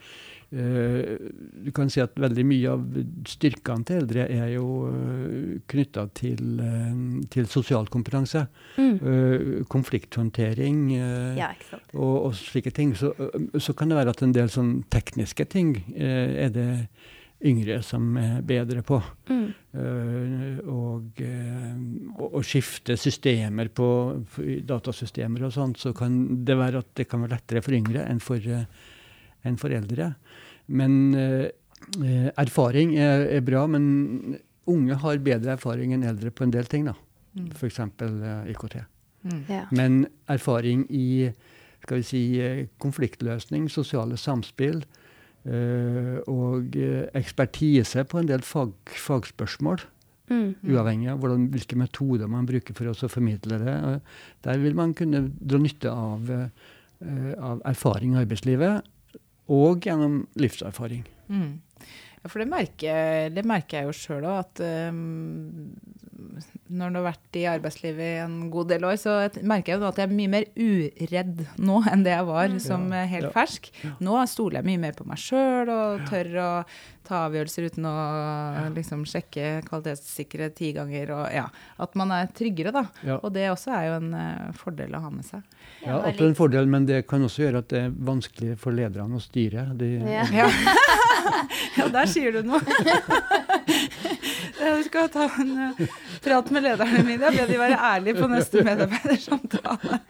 eh, 0.56 1.18
du 1.66 1.70
kan 1.76 1.92
si 1.92 2.00
at 2.00 2.16
veldig 2.16 2.46
mye 2.48 2.72
av 2.72 2.86
styrkene 3.28 3.86
til 3.86 4.00
eldre 4.00 4.24
er 4.32 4.54
jo 4.54 4.66
eh, 4.88 5.60
knytta 5.70 6.06
til, 6.16 6.64
eh, 6.64 6.96
til, 7.30 7.46
sosial 7.52 7.92
kompetanse. 7.92 8.46
Mm. 8.80 9.64
Konflikthåndtering 9.70 10.82
ja, 11.38 11.52
og, 11.92 12.16
og, 12.30 12.34
slike 12.40 12.72
ting. 12.74 12.96
Så, 12.96 13.12
så, 13.58 13.76
kan 13.76 13.92
det 13.92 14.00
være 14.00 14.16
at 14.16 14.24
en 14.24 14.34
del 14.36 14.50
sånn 14.52 14.78
tekniske 14.90 15.46
ting 15.52 15.76
er 15.94 16.52
det 16.56 16.70
yngre 17.46 17.78
som 17.84 18.16
er 18.20 18.40
bedre 18.46 18.82
på. 18.86 18.98
Mm. 19.30 19.46
Uh, 19.70 20.58
og, 20.66 21.20
å 21.22 22.24
og, 22.24 22.26
og 22.26 22.44
skifte 22.46 22.96
systemer 23.00 23.70
på, 23.72 23.88
datasystemer 24.68 25.46
og 25.48 25.54
sånt, 25.54 25.80
så 25.80 25.94
kan 25.96 26.44
det 26.44 26.58
være 26.58 26.82
at 26.84 26.92
det 27.00 27.08
kan 27.10 27.24
være 27.24 27.38
lettere 27.38 27.64
for 27.64 27.76
yngre 27.76 28.04
enn 28.10 28.20
for, 28.24 28.44
eh, 28.44 28.66
enn 29.46 29.58
for 29.60 29.72
eldre. 29.74 30.12
Men 30.74 30.98
eh, 31.16 31.46
eh, 32.02 32.28
erfaring 32.38 32.96
er, 32.98 33.26
er 33.38 33.44
bra, 33.46 33.64
men 33.70 34.40
unge 34.70 34.98
har 35.02 35.22
bedre 35.24 35.56
erfaring 35.56 35.94
enn 35.96 36.06
eldre 36.06 36.34
på 36.34 36.44
en 36.46 36.54
del 36.54 36.68
ting. 36.70 36.86
da. 36.90 36.96
Mm. 37.38 37.50
F.eks. 37.54 37.80
Uh, 38.02 38.50
IKT. 38.50 38.80
Mm. 39.22 39.40
Ja. 39.48 39.64
Men 39.76 40.04
erfaring 40.30 40.84
i 40.90 41.30
skal 41.80 42.00
vi 42.00 42.02
si, 42.04 42.22
eh, 42.40 42.66
konfliktløsning, 42.78 43.68
sosiale 43.72 44.18
samspill 44.20 44.82
eh, 44.82 45.09
og 45.46 46.76
eh, 46.76 47.06
ekspertise 47.16 48.04
på 48.04 48.18
en 48.20 48.28
del 48.28 48.40
fag, 48.46 48.72
fagspørsmål, 49.06 49.86
Mm. 50.30 50.54
uavhengig 50.62 51.08
av 51.10 51.18
hvordan, 51.18 51.48
hvilke 51.50 51.74
metoder 51.74 52.28
man 52.30 52.46
bruker 52.46 52.72
for 52.72 52.86
å 52.86 53.08
formidle 53.10 53.56
det. 53.58 53.66
eh, 53.66 53.98
Der 54.42 54.58
vil 54.58 54.74
man 54.78 54.94
kunne 54.94 55.24
dra 55.40 55.58
nytte 55.58 55.90
av, 55.90 56.30
eh, 56.30 57.34
av 57.36 57.60
erfaring 57.64 58.14
i 58.14 58.24
arbeidslivet, 58.24 58.82
og 59.48 59.80
gjennom 59.80 60.28
livserfaring. 60.36 61.02
Mm. 61.28 61.58
Ja, 62.20 62.28
for 62.28 62.42
det 62.42 62.50
merker, 62.50 63.30
det 63.32 63.46
merker 63.48 63.80
jeg 63.80 63.88
jo 63.88 63.96
sjøl 63.96 64.26
òg, 64.28 64.42
at 64.42 64.60
um, 64.92 65.72
når 66.70 66.92
du 66.92 66.98
har 67.00 67.06
vært 67.08 67.38
i 67.40 67.46
arbeidslivet 67.48 68.04
i 68.04 68.20
en 68.22 68.36
god 68.52 68.70
del 68.74 68.84
år, 68.86 68.98
så 69.00 69.16
merker 69.40 69.72
jeg 69.72 69.80
jo 69.80 69.88
at 69.88 69.98
jeg 70.00 70.08
er 70.08 70.14
mye 70.18 70.30
mer 70.30 70.46
uredd 70.54 71.42
nå 71.58 71.80
enn 71.90 72.04
det 72.06 72.12
jeg 72.14 72.28
var 72.28 72.54
som 72.62 72.86
eh, 72.94 73.08
helt 73.10 73.30
ja. 73.30 73.34
fersk. 73.34 73.70
Nå 74.04 74.20
stoler 74.30 74.60
jeg 74.60 74.68
mye 74.68 74.82
mer 74.84 74.96
på 74.98 75.06
meg 75.08 75.20
sjøl 75.22 75.72
og 75.72 76.04
tør 76.10 76.30
å 76.44 76.50
ta 77.10 77.24
avgjørelser 77.26 77.66
uten 77.72 77.88
å 77.90 77.94
liksom 78.76 79.02
sjekke 79.08 79.64
kvalitetssikre 79.66 80.50
ti 80.54 80.70
ganger. 80.76 81.14
Og 81.16 81.24
ja, 81.34 81.46
at 81.82 81.96
man 81.98 82.12
er 82.14 82.30
tryggere, 82.36 82.74
da. 82.76 82.84
Ja. 83.06 83.18
Og 83.18 83.32
det 83.34 83.48
også 83.50 83.74
er 83.74 83.88
jo 83.88 83.96
en 83.98 84.14
uh, 84.14 84.52
fordel 84.60 84.94
å 84.94 85.02
ha 85.02 85.10
med 85.14 85.26
seg. 85.26 85.42
Ja, 85.80 85.96
det 85.96 85.96
er 85.96 86.12
absolutt 86.12 86.28
en 86.28 86.38
fordel, 86.38 86.70
men 86.70 86.86
det 86.86 87.02
kan 87.10 87.24
også 87.26 87.46
gjøre 87.46 87.64
at 87.64 87.72
det 87.72 87.82
er 87.88 87.98
vanskelig 88.12 88.54
for 88.60 88.76
lederne 88.76 89.18
å 89.18 89.24
styre. 89.24 89.70
De, 89.80 89.94
Ja. 90.04 90.46
Ja. 91.78 91.86
der 91.92 92.06
sier 92.10 92.32
du 92.34 92.42
noe. 92.42 92.60
Jeg 94.60 94.84
skal 94.90 95.08
ta 95.12 95.24
en 95.40 95.50
eh, 95.70 95.78
prat 96.24 96.50
med 96.52 96.64
lederne 96.66 97.00
mine. 97.06 97.30
Jeg 97.30 97.36
ber 97.38 97.48
de 97.48 97.58
være 97.60 97.78
ærlige 97.90 98.16
på 98.18 98.26
neste 98.28 98.62
medarbeidersamtale. 98.66 100.00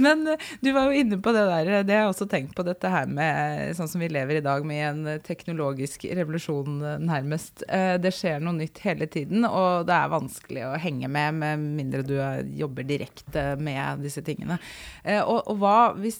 Men 0.00 0.22
eh, 0.32 0.46
du 0.64 0.70
var 0.76 0.88
jo 0.88 1.02
inne 1.02 1.18
på 1.22 1.34
det 1.36 1.44
der. 1.50 1.70
Det 1.84 1.94
har 1.96 2.06
jeg 2.06 2.12
også 2.14 2.28
tenkt 2.30 2.54
på, 2.56 2.64
dette 2.66 2.88
her 2.92 3.10
med 3.10 3.74
sånn 3.76 3.90
som 3.90 4.00
vi 4.02 4.08
lever 4.12 4.40
i 4.40 4.44
dag, 4.44 4.64
med 4.68 4.84
en 4.86 5.20
teknologisk 5.26 6.06
revolusjon 6.18 6.78
eh, 6.94 6.98
nærmest. 7.04 7.66
Eh, 7.68 7.96
Det 8.00 8.14
skjer 8.16 8.40
noe 8.44 8.56
nytt 8.62 8.80
hele 8.86 9.08
tiden, 9.10 9.44
og 9.48 9.84
det 9.88 9.96
er 9.98 10.12
vanskelig 10.14 10.66
å 10.70 10.74
henge 10.80 11.08
med 11.12 11.38
med 11.42 11.64
mindre 11.78 12.02
du 12.06 12.16
er- 12.22 12.46
jobber 12.58 12.86
direkte 12.88 13.50
med 13.60 14.00
disse 14.06 14.22
tingene. 14.24 14.56
Eh, 15.04 15.20
Og, 15.20 15.42
og 15.50 15.58
hva 15.60 15.76
hvis 15.98 16.16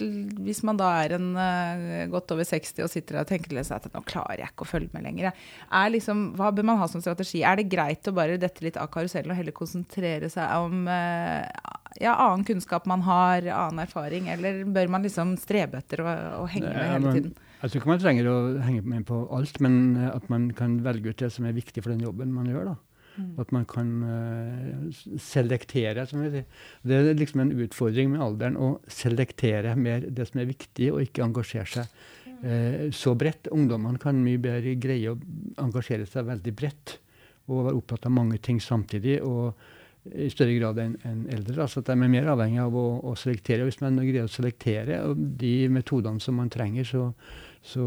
hvis 0.00 0.62
man 0.66 0.78
da 0.80 0.88
er 1.02 1.16
en 1.16 1.28
uh, 1.36 2.06
godt 2.12 2.34
over 2.34 2.46
60 2.46 2.84
og 2.84 2.90
sitter 2.92 3.20
og 3.20 3.28
tenker 3.28 3.60
seg 3.62 3.76
at 3.78 3.90
nå 3.94 4.02
klarer 4.08 4.42
jeg 4.42 4.52
ikke 4.52 4.66
å 4.66 4.70
følge 4.70 4.90
med 4.94 5.06
lenger, 5.06 5.30
er 5.30 5.92
liksom, 5.94 6.30
hva 6.38 6.50
bør 6.54 6.68
man 6.70 6.80
ha 6.80 6.88
som 6.90 7.02
strategi? 7.04 7.42
Er 7.46 7.60
det 7.60 7.68
greit 7.72 8.08
å 8.08 8.16
bare 8.16 8.40
dette 8.40 8.64
litt 8.64 8.78
av 8.80 8.90
karusellen 8.92 9.34
og 9.34 9.40
heller 9.40 9.56
konsentrere 9.56 10.30
seg 10.32 10.66
om 10.66 10.88
uh, 10.88 11.44
ja, 12.00 12.14
annen 12.14 12.46
kunnskap 12.48 12.88
man 12.90 13.04
har, 13.06 13.44
annen 13.44 13.84
erfaring, 13.84 14.30
eller 14.32 14.64
bør 14.70 14.92
man 14.96 15.06
liksom 15.06 15.36
strebe 15.40 15.80
etter 15.82 16.04
å, 16.04 16.10
å 16.42 16.44
henge 16.50 16.70
med 16.70 16.80
Ja, 16.80 16.92
hele 16.96 17.16
tiden? 17.18 17.38
Jeg 17.60 17.72
tror 17.72 17.82
ikke 17.82 17.90
man 17.90 18.00
trenger 18.00 18.28
å 18.30 18.36
henge 18.64 18.84
med 18.88 19.08
på 19.08 19.24
alt, 19.36 19.58
men 19.60 19.74
at 20.08 20.30
man 20.32 20.48
kan 20.56 20.78
velge 20.84 21.12
ut 21.12 21.20
det 21.20 21.28
som 21.34 21.44
er 21.44 21.56
viktig 21.56 21.82
for 21.84 21.92
den 21.92 22.06
jobben 22.06 22.32
man 22.32 22.48
gjør. 22.48 22.72
da. 22.72 22.78
At 23.40 23.52
man 23.54 23.66
kan 23.68 23.90
eh, 24.06 25.02
selektere, 25.20 26.06
som 26.06 26.22
vi 26.24 26.30
sier. 26.34 26.62
Det 26.82 26.96
er 26.96 27.18
liksom 27.18 27.44
en 27.44 27.52
utfordring 27.66 28.12
med 28.14 28.24
alderen 28.24 28.58
å 28.60 28.70
selektere 28.90 29.76
mer 29.76 30.06
det 30.06 30.28
som 30.30 30.42
er 30.42 30.50
viktig, 30.50 30.90
og 30.92 31.04
ikke 31.04 31.26
engasjere 31.26 31.68
seg 31.74 32.40
eh, 32.44 32.88
så 32.94 33.14
bredt. 33.18 33.50
Ungdommene 33.54 34.00
kan 34.02 34.20
mye 34.24 34.40
bedre 34.42 34.76
greie 34.80 35.12
å 35.12 35.20
engasjere 35.62 36.08
seg 36.10 36.28
veldig 36.30 36.56
bredt 36.56 36.98
og 37.50 37.66
være 37.66 37.78
opptatt 37.80 38.06
av 38.06 38.14
mange 38.14 38.38
ting 38.42 38.60
samtidig. 38.62 39.20
og 39.26 39.54
i 40.14 40.28
større 40.32 40.56
grad 40.58 40.80
enn 40.82 40.96
en 41.06 41.20
eldre. 41.32 41.60
Altså 41.64 41.82
at 41.82 41.90
de 41.90 41.96
er 41.96 42.12
mer 42.12 42.30
avhengig 42.32 42.60
av 42.62 42.76
å, 42.76 42.86
å 43.10 43.14
selektere. 43.18 43.66
Hvis 43.68 43.80
man 43.82 44.00
greier 44.00 44.26
å 44.26 44.32
selektere 44.32 45.00
de 45.16 45.54
metodene 45.72 46.22
som 46.22 46.38
man 46.40 46.50
trenger, 46.52 46.86
så, 46.88 47.04
så, 47.62 47.86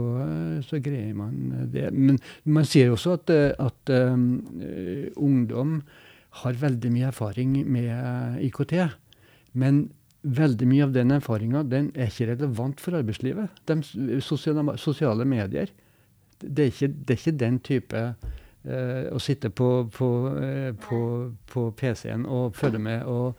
så 0.65 0.81
greier 0.83 1.13
man 1.17 1.67
det. 1.73 1.89
Men 1.93 2.19
man 2.45 2.67
sier 2.69 2.93
også 2.93 3.17
at, 3.19 3.33
at 3.61 3.93
um, 4.13 4.27
ungdom 5.17 5.81
har 6.43 6.61
veldig 6.61 6.93
mye 6.93 7.09
erfaring 7.11 7.59
med 7.69 8.39
IKT. 8.47 8.77
Men 9.59 9.85
veldig 10.23 10.67
mye 10.69 10.85
av 10.85 10.93
den 10.95 11.11
erfaringa 11.13 11.63
den 11.67 11.91
er 11.93 12.09
ikke 12.09 12.31
relevant 12.31 12.81
for 12.81 12.97
arbeidslivet. 12.97 13.63
De 13.69 14.21
sosiale, 14.23 14.77
sosiale 14.81 15.27
medier, 15.27 15.71
det 16.43 16.65
er 16.65 16.71
ikke, 16.71 16.89
det 16.93 17.13
er 17.13 17.21
ikke 17.21 17.39
den 17.39 17.59
type 17.63 18.05
å 18.65 19.19
sitte 19.19 19.49
på, 19.49 19.89
på, 19.91 20.09
eh, 20.41 20.71
på, 20.73 21.31
på 21.51 21.71
PC-en 21.75 22.25
og 22.25 22.55
følge 22.55 22.79
med. 22.79 23.03
og 23.05 23.35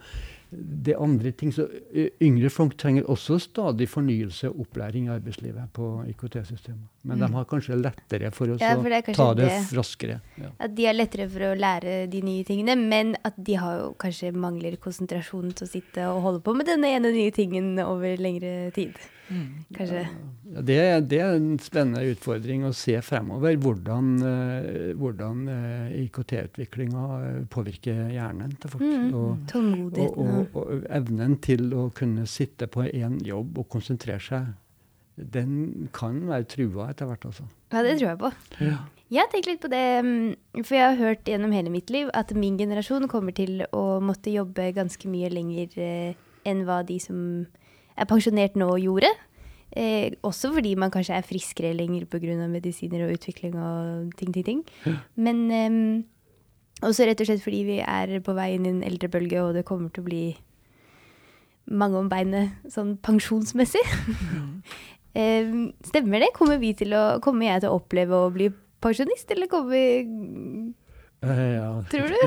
det 0.55 0.95
andre 1.03 1.33
ting. 1.35 1.51
Så 1.51 1.65
yngre 2.23 2.47
folk 2.53 2.77
trenger 2.79 3.09
også 3.11 3.41
stadig 3.43 3.89
fornyelse 3.91 4.47
og 4.53 4.61
opplæring 4.69 5.09
i 5.09 5.11
arbeidslivet 5.17 5.73
på 5.75 5.89
IKT-systemet. 6.13 6.85
Men 7.03 7.19
de 7.19 7.27
Mm. 7.27 7.35
har 7.35 7.45
kanskje 7.45 7.75
lettere 7.83 8.31
for 8.33 8.47
å 8.47 8.61
Ja, 8.61 8.77
for 8.77 8.89
det 8.89 9.05
ta 9.17 9.35
det 9.35 9.49
det. 9.49 9.73
raskere. 9.77 10.21
Ja. 10.39 10.51
At 10.61 10.75
de 10.77 10.85
har 10.87 10.95
lettere 10.95 11.29
for 11.29 11.41
å 11.41 11.59
lære 11.59 12.09
de 12.09 12.21
nye 12.23 12.45
tingene, 12.45 12.77
men 12.79 13.17
at 13.25 13.35
de 13.43 13.55
har 13.55 13.79
jo 13.81 13.95
kanskje 13.99 14.33
mangler 14.33 14.77
konsentrasjon 14.77 15.53
til 15.55 15.67
å 15.67 15.71
sitte 15.71 16.07
og 16.07 16.23
holde 16.23 16.41
på 16.43 16.55
med 16.55 16.67
denne 16.67 16.87
ene 16.87 17.11
nye 17.13 17.33
tingen 17.33 17.77
over 17.81 18.17
lengre 18.17 18.73
tid. 18.73 18.95
Kanskje. 19.75 20.03
Ja, 20.55 20.63
det, 20.69 20.75
er- 20.79 21.05
det 21.09 21.19
er 21.25 21.37
en 21.39 21.55
spennende 21.63 22.03
utfordring 22.13 22.65
å 22.69 22.73
se 22.77 22.99
fremover 23.03 23.57
hvordan, 23.63 24.11
eh, 24.29 24.91
hvordan 25.01 25.47
eh, 25.49 25.95
IKT-utviklinga 26.05 27.07
påvirker 27.51 28.11
hjernen 28.13 28.53
til 28.61 28.75
folk. 28.75 28.85
Mm. 28.85 29.07
Og, 29.15 29.31
og, 29.31 29.47
Tålmodigheten. 29.51 30.35
og, 30.43 30.59
og 30.61 30.85
evnen 31.01 31.39
til 31.43 31.73
å 31.75 31.87
kunne 31.97 32.27
sitte 32.31 32.69
på 32.71 32.85
én 32.91 33.17
jobb 33.25 33.59
og 33.65 33.69
konsentrere 33.73 34.21
seg, 34.23 34.53
den 35.17 35.89
kan 35.95 36.21
være 36.27 36.47
trua 36.51 36.89
etter 36.91 37.07
hvert, 37.07 37.25
altså. 37.29 37.45
Ja, 37.73 37.83
det 37.87 37.97
tror 38.01 38.09
jeg 38.11 38.19
på. 38.19 38.31
Ja. 38.67 38.79
Jeg 39.15 39.21
har 39.21 39.29
tenkt 39.31 39.47
litt 39.47 39.61
på 39.63 39.69
det, 39.71 39.83
mm, 40.03 40.63
for 40.65 40.75
jeg 40.75 40.85
har 40.89 40.97
hørt 40.99 41.29
gjennom 41.29 41.53
hele 41.55 41.71
mitt 41.71 41.91
liv 41.95 42.09
at 42.19 42.33
min 42.35 42.57
generasjon 42.59 43.07
kommer 43.13 43.35
til 43.37 43.63
å 43.71 44.01
måtte 44.03 44.33
jobbe 44.35 44.73
ganske 44.75 45.07
mye 45.13 45.29
lenger 45.31 45.77
eh, 45.79 46.17
enn 46.49 46.65
hva 46.67 46.81
de 46.89 46.97
som 47.03 47.19
er 47.97 48.09
pensjonert 48.11 48.57
nå, 48.59 48.71
gjorde. 48.83 49.11
Eh, 49.75 50.15
også 50.23 50.53
fordi 50.55 50.77
man 50.79 50.93
kanskje 50.95 51.17
er 51.19 51.27
friskere 51.27 51.75
lenger 51.75 52.07
pga. 52.07 52.47
medisiner 52.47 53.07
og 53.07 53.17
utvikling 53.17 53.57
og 53.59 54.13
ting, 54.17 54.33
ting, 54.33 54.45
ting. 54.45 54.65
Men 55.17 55.51
eh, 55.51 56.05
også 56.83 57.07
rett 57.07 57.21
og 57.21 57.27
slett 57.27 57.43
fordi 57.43 57.63
vi 57.67 57.79
er 57.81 58.21
på 58.21 58.35
vei 58.37 58.55
inn 58.55 58.67
i 58.67 58.73
en 58.75 58.83
eldrebølge, 58.87 59.43
og 59.43 59.55
det 59.55 59.65
kommer 59.65 59.91
til 59.91 60.05
å 60.05 60.09
bli 60.09 60.25
mange 61.67 61.99
om 61.99 62.11
beinet 62.11 62.73
sånn 62.73 62.99
pensjonsmessig. 63.03 63.85
Eh, 65.15 65.47
stemmer 65.87 66.19
det? 66.19 66.33
Kommer, 66.35 66.57
vi 66.59 66.73
til 66.75 66.91
å, 66.99 67.21
kommer 67.23 67.47
jeg 67.47 67.61
til 67.63 67.71
å 67.71 67.77
oppleve 67.79 68.19
å 68.19 68.33
bli 68.35 68.49
pensjonist, 68.83 69.29
eller 69.31 69.47
kommer 69.47 69.71
vi 69.71 70.73
ja. 71.25 71.69
Tror 71.93 72.13
du? 72.13 72.19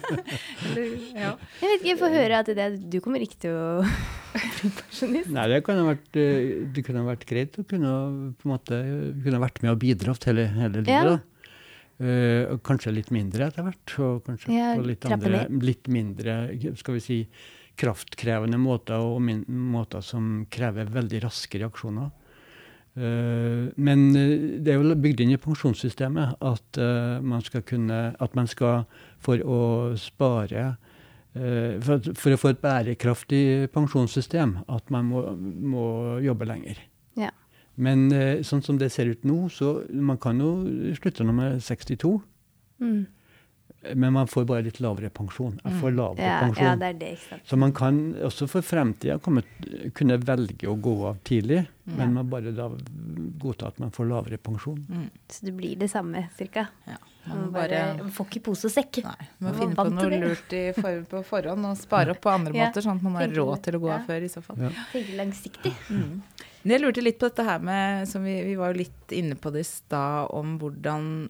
Eller, 0.70 0.92
ja. 1.14 1.32
Jeg 1.60 1.66
vet 1.66 1.76
ikke, 1.80 1.88
jeg 1.90 1.98
får 2.00 2.14
høre 2.14 2.40
at 2.42 2.52
det, 2.56 2.68
du 2.92 2.98
kommer 3.04 3.24
ikke 3.24 3.40
til 3.46 3.56
å 3.56 3.66
bli 4.60 4.70
pensjonist. 4.78 5.32
Nei, 5.34 5.46
det 5.52 5.60
kunne 5.66 5.86
vært, 5.88 6.08
eh, 6.20 6.52
det 6.74 6.84
kunne 6.86 7.04
vært 7.08 7.26
greit 7.28 7.58
å 7.60 7.66
kunne, 7.68 7.92
måte, 8.48 8.80
kunne 9.24 9.42
vært 9.42 9.62
med 9.64 9.74
og 9.74 9.82
bidratt 9.82 10.28
hele, 10.30 10.46
hele 10.56 10.84
livet. 10.84 10.94
Ja. 10.94 11.16
da. 11.16 11.20
Eh, 12.00 12.54
kanskje 12.64 12.94
litt 12.96 13.10
mindre 13.12 13.50
etter 13.50 13.66
hvert. 13.66 13.96
Og 14.00 14.22
kanskje 14.28 14.54
Ja, 14.56 14.72
på 14.78 14.86
litt, 14.88 15.04
andre, 15.04 15.44
litt 15.60 15.90
mindre 15.92 16.42
skal 16.80 16.96
vi 16.96 17.04
si, 17.04 17.18
kraftkrevende 17.80 18.58
måter, 18.60 19.00
og 19.00 19.20
måter 19.48 20.02
som 20.04 20.44
krever 20.52 20.90
veldig 20.92 21.22
raske 21.24 21.60
reaksjoner. 21.62 22.10
Eh, 23.00 23.70
men 23.80 24.00
eh, 24.18 24.60
det 24.60 24.74
er 24.74 24.80
jo 24.80 24.96
bygd 24.98 25.22
inn 25.24 25.32
i 25.32 25.40
pensjonssystemet 25.40 26.42
at 26.44 26.80
eh, 26.80 27.20
man 27.24 27.40
skal 27.46 27.62
kunne 27.64 28.00
At 28.20 28.34
man 28.36 28.48
skal, 28.50 28.84
for 29.18 29.40
å 29.40 29.60
spare 30.00 30.74
for, 31.30 32.02
for 32.18 32.34
å 32.34 32.38
få 32.42 32.50
et 32.50 32.58
bærekraftig 32.58 33.68
pensjonssystem, 33.70 34.56
at 34.66 34.88
man 34.90 35.04
må, 35.06 35.20
må 35.38 35.84
jobbe 36.24 36.48
lenger. 36.50 36.80
Ja. 37.14 37.28
Men 37.78 38.08
sånn 38.42 38.64
som 38.66 38.80
det 38.80 38.88
ser 38.90 39.12
ut 39.12 39.22
nå, 39.22 39.44
så 39.54 39.76
man 39.94 40.18
kan 40.18 40.42
jo 40.42 40.50
slutte 40.98 41.22
når 41.22 41.36
man 41.38 41.52
er 41.52 41.62
62, 41.62 42.16
Mm. 42.80 43.06
Men 43.94 44.12
man 44.12 44.26
får 44.28 44.44
bare 44.44 44.62
litt 44.66 44.80
lavere 44.84 45.08
pensjon. 45.10 45.54
Jeg 45.64 45.72
får 45.80 45.94
lavere 45.96 46.24
Ja, 46.26 46.40
pensjon. 46.44 46.64
ja, 46.66 46.76
det 46.76 46.86
er 46.90 46.98
det, 47.00 47.10
ikke 47.16 47.28
sant. 47.30 47.46
Så 47.48 47.56
man 47.58 47.72
kan 47.72 48.00
også 48.28 48.48
for 48.48 48.60
fremtida 48.66 49.18
kunne 49.20 50.18
velge 50.20 50.68
å 50.68 50.74
gå 50.80 50.94
av 51.08 51.20
tidlig, 51.24 51.62
men 51.84 52.12
man 52.14 52.28
bare 52.30 52.52
da 52.52 52.68
godta 53.40 53.68
at 53.72 53.78
man 53.80 53.90
får 53.94 54.08
lavere 54.10 54.38
pensjon. 54.38 54.82
Mm. 54.88 55.06
Så 55.28 55.46
det 55.48 55.54
blir 55.56 55.76
det 55.80 55.88
samme, 55.90 56.26
cirka. 56.38 56.66
ja. 56.86 56.98
Man 57.26 57.36
Man 57.36 57.50
bare 57.52 57.80
bare 57.98 58.10
får 58.16 58.26
ikke 58.30 58.40
pose 58.46 58.64
og 58.64 58.72
sekk. 58.72 59.02
Nei, 59.04 59.26
Man 59.40 59.52
må 59.52 59.58
finne 59.58 59.74
på 59.76 59.84
noe 59.92 60.08
det. 60.08 60.20
lurt 60.22 60.52
i 60.56 60.60
for, 60.72 61.02
på 61.10 61.20
forhånd 61.28 61.66
og 61.68 61.76
spare 61.76 62.14
opp 62.14 62.20
på 62.24 62.30
andre 62.32 62.54
Ja, 62.56 62.68
måter, 62.70 62.80
sånn 62.86 62.96
at 62.96 63.02
man 63.04 63.18
har 63.20 63.28
råd 63.36 63.60
til 63.66 63.76
å 63.76 63.80
gå 63.82 63.90
Ja. 63.90 63.98
av 63.98 64.06
før 64.08 64.24
i 64.24 64.30
så 64.32 64.40
fall. 64.42 64.56
Ja. 64.64 64.70
Tenke 64.92 65.16
langsiktig. 65.18 65.72
Mm. 65.90 66.22
Men 66.62 66.72
jeg 66.76 66.80
lurte 66.80 67.02
litt 67.04 67.18
på 67.20 67.28
dette 67.28 67.44
her 67.44 67.58
med, 67.60 68.08
som 68.08 68.24
vi, 68.24 68.42
vi 68.44 68.54
var 68.56 68.72
jo 68.72 68.78
litt 68.80 69.12
inne 69.12 69.36
på 69.36 69.52
det 69.52 69.60
i 69.60 69.68
stad, 69.68 70.30
om 70.32 70.58
hvordan 70.58 71.28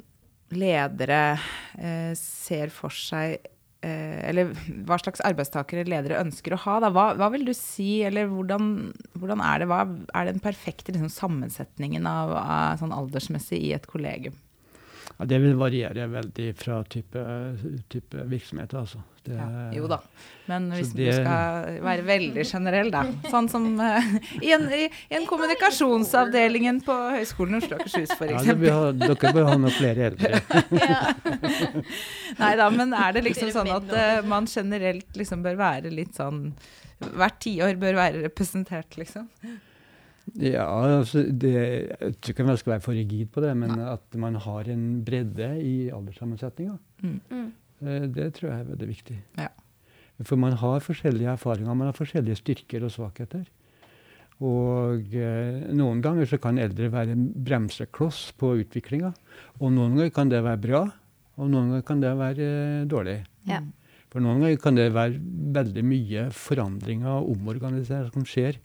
ledere 0.54 1.38
eh, 1.78 2.12
ser 2.18 2.72
for 2.74 2.94
seg 2.94 3.36
eh, 3.84 4.18
Eller 4.28 4.52
hva 4.86 4.98
slags 5.00 5.22
arbeidstakere 5.26 5.86
ledere 5.88 6.20
ønsker 6.20 6.56
å 6.56 6.60
ha. 6.66 6.78
Hva, 6.90 7.06
hva 7.18 7.30
vil 7.34 7.46
du 7.48 7.54
si, 7.56 8.02
eller 8.06 8.30
hvordan, 8.30 8.90
hvordan 9.16 9.44
er 9.46 9.62
det? 9.62 9.70
Hva 9.70 9.80
er 10.18 10.30
den 10.30 10.42
perfekte 10.44 10.94
liksom, 10.94 11.12
sammensetningen 11.14 12.08
av, 12.10 12.34
av 12.40 12.82
sånn 12.82 12.94
aldersmessig 12.96 13.62
i 13.70 13.74
et 13.76 13.88
kollegium? 13.90 14.36
Ja, 15.16 15.26
det 15.28 15.40
vil 15.42 15.58
variere 15.60 16.06
veldig 16.08 16.52
fra 16.56 16.80
type, 16.88 17.22
type 17.92 18.28
virksomhet, 18.30 18.72
altså. 18.78 19.02
Det, 19.26 19.36
Ja, 19.36 19.46
jo 19.76 19.88
da. 19.90 19.98
Men 20.48 20.70
hvis 20.72 20.94
det, 20.96 21.10
du 21.10 21.12
skal 21.20 21.76
være 21.84 22.04
veldig 22.08 22.44
generell, 22.48 22.88
da. 22.90 23.02
Sånn 23.30 23.48
som 23.52 23.66
uh, 23.78 24.06
i, 24.40 24.50
en, 24.56 24.64
i, 24.72 24.86
i 24.88 25.16
en 25.18 25.26
kommunikasjonsavdelingen 25.28 26.80
på 26.86 26.96
Høgskolen 27.18 27.58
i 27.58 27.60
Oslo 27.60 27.76
og 27.76 27.84
Akershus, 27.84 28.14
Ja, 28.16 28.40
f.eks. 28.40 28.52
bør 28.62 28.96
dere 28.96 29.32
bør 29.36 29.48
ha 29.50 29.56
noen 29.60 29.76
flere 29.76 30.10
eldre. 30.10 30.40
Nei 32.42 32.52
da, 32.58 32.68
men 32.74 32.94
er 32.96 33.16
det 33.16 33.24
liksom 33.28 33.52
sånn 33.54 33.72
at 33.76 33.92
uh, 33.92 34.20
man 34.28 34.48
generelt 34.50 35.18
liksom 35.20 35.44
bør 35.46 35.58
være 35.60 35.92
litt 35.94 36.16
sånn 36.18 36.46
Hvert 37.00 37.38
tiår 37.40 37.78
bør 37.80 37.94
være 37.96 38.26
representert, 38.26 38.98
liksom? 39.00 39.30
Ja, 40.36 40.66
altså, 40.68 41.22
det, 41.24 41.52
jeg 41.56 42.16
tror 42.20 42.34
ikke 42.34 42.44
man 42.44 42.58
skal 42.60 42.74
være 42.74 42.84
for 42.84 42.92
rigid 42.98 43.30
på 43.32 43.40
det, 43.40 43.54
men 43.56 43.72
at 43.80 44.18
man 44.20 44.36
har 44.44 44.68
en 44.68 44.84
bredde 45.06 45.48
i 45.64 45.74
alderssammensetninga, 45.94 46.76
Mm. 47.00 47.46
Eh, 47.84 48.06
det 48.10 48.32
tror 48.36 48.52
jeg 48.52 48.60
er 48.60 48.70
veldig 48.74 48.90
viktig. 48.90 49.18
Ja. 49.40 49.50
For 50.26 50.36
man 50.36 50.58
har 50.60 50.84
forskjellige 50.84 51.32
erfaringer, 51.32 51.74
man 51.74 51.88
har 51.88 51.96
forskjellige 51.96 52.40
styrker 52.42 52.84
og 52.84 52.92
svakheter. 52.92 53.46
Og 54.40 55.12
eh, 55.16 55.68
noen 55.76 56.00
ganger 56.04 56.28
så 56.28 56.38
kan 56.40 56.60
eldre 56.60 56.88
være 56.92 57.16
en 57.16 57.26
bremsekloss 57.44 58.30
på 58.40 58.54
utviklinga. 58.62 59.12
Og 59.60 59.72
noen 59.72 59.98
ganger 59.98 60.14
kan 60.16 60.32
det 60.32 60.40
være 60.44 60.62
bra, 60.64 60.82
og 61.36 61.52
noen 61.52 61.74
ganger 61.74 61.86
kan 61.88 62.04
det 62.04 62.14
være 62.20 62.48
eh, 62.48 62.86
dårlig. 62.88 63.18
Ja. 63.48 63.60
For 64.10 64.24
noen 64.24 64.40
ganger 64.42 64.60
kan 64.62 64.78
det 64.78 64.88
være 64.96 65.20
veldig 65.56 65.84
mye 65.86 66.28
forandringer 66.34 67.20
og 67.20 67.34
omorganisering 67.36 68.10
som 68.16 68.24
skjer, 68.26 68.58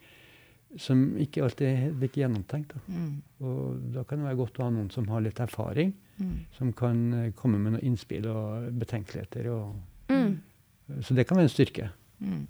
som 0.82 1.04
ikke 1.22 1.44
alltid 1.46 1.68
er 1.70 1.92
like 2.02 2.20
gjennomtenkt. 2.20 2.74
Da. 2.74 2.82
Mm. 2.92 3.12
Og 3.44 3.92
da 3.96 4.04
kan 4.08 4.20
det 4.20 4.30
være 4.32 4.42
godt 4.42 4.60
å 4.60 4.66
ha 4.66 4.74
noen 4.74 4.90
som 4.96 5.08
har 5.12 5.24
litt 5.24 5.40
erfaring, 5.44 5.94
Mm. 6.20 6.46
som 6.56 6.70
kan 6.72 7.00
eh, 7.14 7.32
komme 7.36 7.58
med 7.60 7.74
noen 7.76 7.84
innspill 7.84 8.26
og 8.32 8.70
betenkeligheter. 8.80 9.50
Og, 9.52 9.76
Mm. 10.08 10.38
så 11.02 11.16
det 11.18 11.26
kan 11.28 11.36
være 11.38 11.50
en 11.50 11.52
styrke. 11.52 11.90
Mm. 12.22 12.48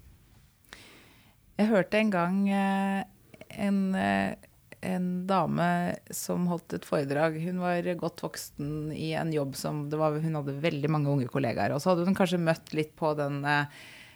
Jeg 1.57 1.69
hørte 1.71 1.97
en 1.97 2.11
gang 2.11 2.49
eh, 2.51 3.03
en, 3.57 3.79
eh, 3.95 4.35
en 4.85 5.07
dame 5.25 5.95
som 6.13 6.45
holdt 6.51 6.73
et 6.77 6.85
foredrag. 6.85 7.39
Hun 7.41 7.57
var 7.63 7.81
godt 7.97 8.21
voksen 8.21 8.91
i 8.93 9.13
en 9.17 9.31
jobb 9.33 9.55
som 9.55 9.85
det 9.89 9.97
var, 9.97 10.19
Hun 10.19 10.35
hadde 10.35 10.59
veldig 10.61 10.89
mange 10.91 11.09
unge 11.09 11.27
kollegaer. 11.31 11.73
Og 11.73 11.81
så 11.81 11.93
hadde 11.93 12.05
hun 12.05 12.13
kanskje 12.15 12.37
møtt 12.43 12.73
litt 12.73 12.93
på 12.95 13.15
den 13.17 13.41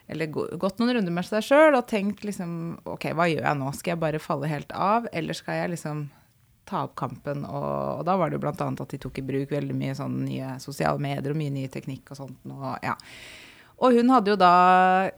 Eller 0.10 0.26
gått 0.28 0.80
noen 0.80 0.96
runder 0.98 1.12
med 1.14 1.26
seg 1.26 1.44
sjøl 1.46 1.76
og 1.78 1.88
tenkt 1.88 2.24
liksom 2.26 2.80
OK, 2.86 3.12
hva 3.14 3.28
gjør 3.30 3.46
jeg 3.46 3.58
nå? 3.60 3.74
Skal 3.78 3.92
jeg 3.94 4.00
bare 4.00 4.20
falle 4.20 4.48
helt 4.50 4.72
av, 4.74 5.08
eller 5.14 5.34
skal 5.38 5.54
jeg 5.64 5.70
liksom 5.76 6.10
ta 6.70 6.86
opp 6.88 6.96
kampen? 7.00 7.44
Og, 7.48 8.00
og 8.00 8.06
da 8.08 8.16
var 8.20 8.30
det 8.30 8.40
jo 8.40 8.54
annet 8.54 8.86
at 8.86 8.96
de 8.96 9.02
tok 9.02 9.20
i 9.20 9.26
bruk 9.26 9.52
veldig 9.52 9.76
mye 9.76 9.98
sånn 9.98 10.24
nye 10.24 10.56
sosiale 10.64 11.02
medier 11.02 11.34
og 11.34 11.42
mye 11.42 11.54
ny 11.54 11.68
teknikk 11.74 12.14
og 12.14 12.24
sånt. 12.24 12.40
Og, 12.48 12.72
ja. 12.86 12.96
Og 13.80 13.96
hun 13.96 14.12
hadde 14.14 14.34
jo 14.34 14.40
da 14.40 14.56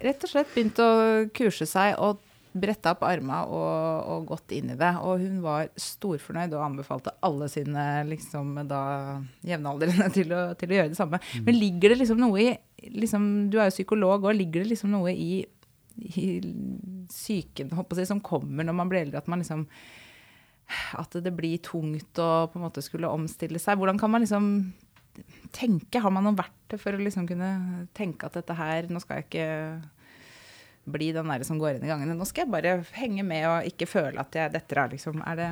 rett 0.01 0.25
og 0.25 0.31
slett 0.31 0.51
begynt 0.53 0.81
å 0.81 0.91
kurse 1.35 1.67
seg 1.69 1.97
og 2.01 2.21
bretta 2.51 2.91
opp 2.91 3.05
arma 3.07 3.41
og, 3.47 4.09
og 4.11 4.25
gått 4.33 4.53
inn 4.57 4.73
i 4.73 4.77
det. 4.79 4.91
Og 5.05 5.21
hun 5.23 5.39
var 5.43 5.69
storfornøyd 5.79 6.53
og 6.57 6.65
anbefalte 6.65 7.13
alle 7.25 7.47
sine 7.51 7.85
liksom, 8.09 8.53
da, 8.69 8.81
jevnaldrende 9.47 10.09
til 10.17 10.35
å, 10.35 10.43
til 10.59 10.73
å 10.73 10.79
gjøre 10.79 10.91
det 10.91 10.99
samme. 10.99 11.21
Men 11.45 11.57
ligger 11.57 11.93
det 11.93 12.01
liksom 12.03 12.21
noe 12.21 12.43
i 12.43 12.51
liksom, 12.91 13.25
Du 13.53 13.59
er 13.59 13.69
jo 13.69 13.77
psykolog, 13.77 14.25
og 14.25 14.37
ligger 14.37 14.63
det 14.63 14.73
liksom 14.73 14.93
noe 14.93 15.13
i, 15.13 15.43
i 16.01 16.27
psyken 17.11 17.71
jeg, 17.71 18.09
som 18.09 18.23
kommer 18.23 18.65
når 18.67 18.77
man 18.77 18.91
blir 18.91 19.05
eldre, 19.05 19.21
at 19.21 19.29
man 19.31 19.43
liksom 19.43 19.67
At 20.99 21.15
det 21.23 21.33
blir 21.35 21.61
tungt 21.65 22.19
å 22.21 22.29
på 22.51 22.59
en 22.59 22.65
måte 22.65 22.83
skulle 22.85 23.11
omstille 23.11 23.59
seg. 23.61 23.79
Hvordan 23.79 23.99
kan 23.99 24.11
man 24.13 24.23
liksom 24.23 24.45
tenke? 25.55 25.99
Har 25.99 26.13
man 26.13 26.25
noe 26.27 26.37
verktøy 26.37 26.77
for 26.79 26.95
å 26.95 27.01
liksom 27.01 27.27
kunne 27.29 27.87
tenke 27.97 28.27
at 28.27 28.37
dette 28.39 28.55
her 28.55 28.87
Nå 28.87 29.01
skal 29.03 29.19
jeg 29.19 29.27
ikke 29.27 29.49
bli 30.91 31.11
den 31.13 31.29
der 31.29 31.43
som 31.45 31.59
går 31.61 31.77
inn 31.77 31.85
i 31.85 31.91
gangene. 31.91 32.15
Nå 32.17 32.25
skal 32.27 32.45
jeg 32.45 32.53
bare 32.53 32.79
henge 32.97 33.25
med 33.27 33.45
og 33.49 33.69
ikke 33.69 33.89
føle 33.89 34.21
at 34.21 34.35
jeg 34.35 34.53
detter 34.53 34.83
av, 34.83 34.95
liksom. 34.95 35.21
Er 35.27 35.39
det 35.39 35.51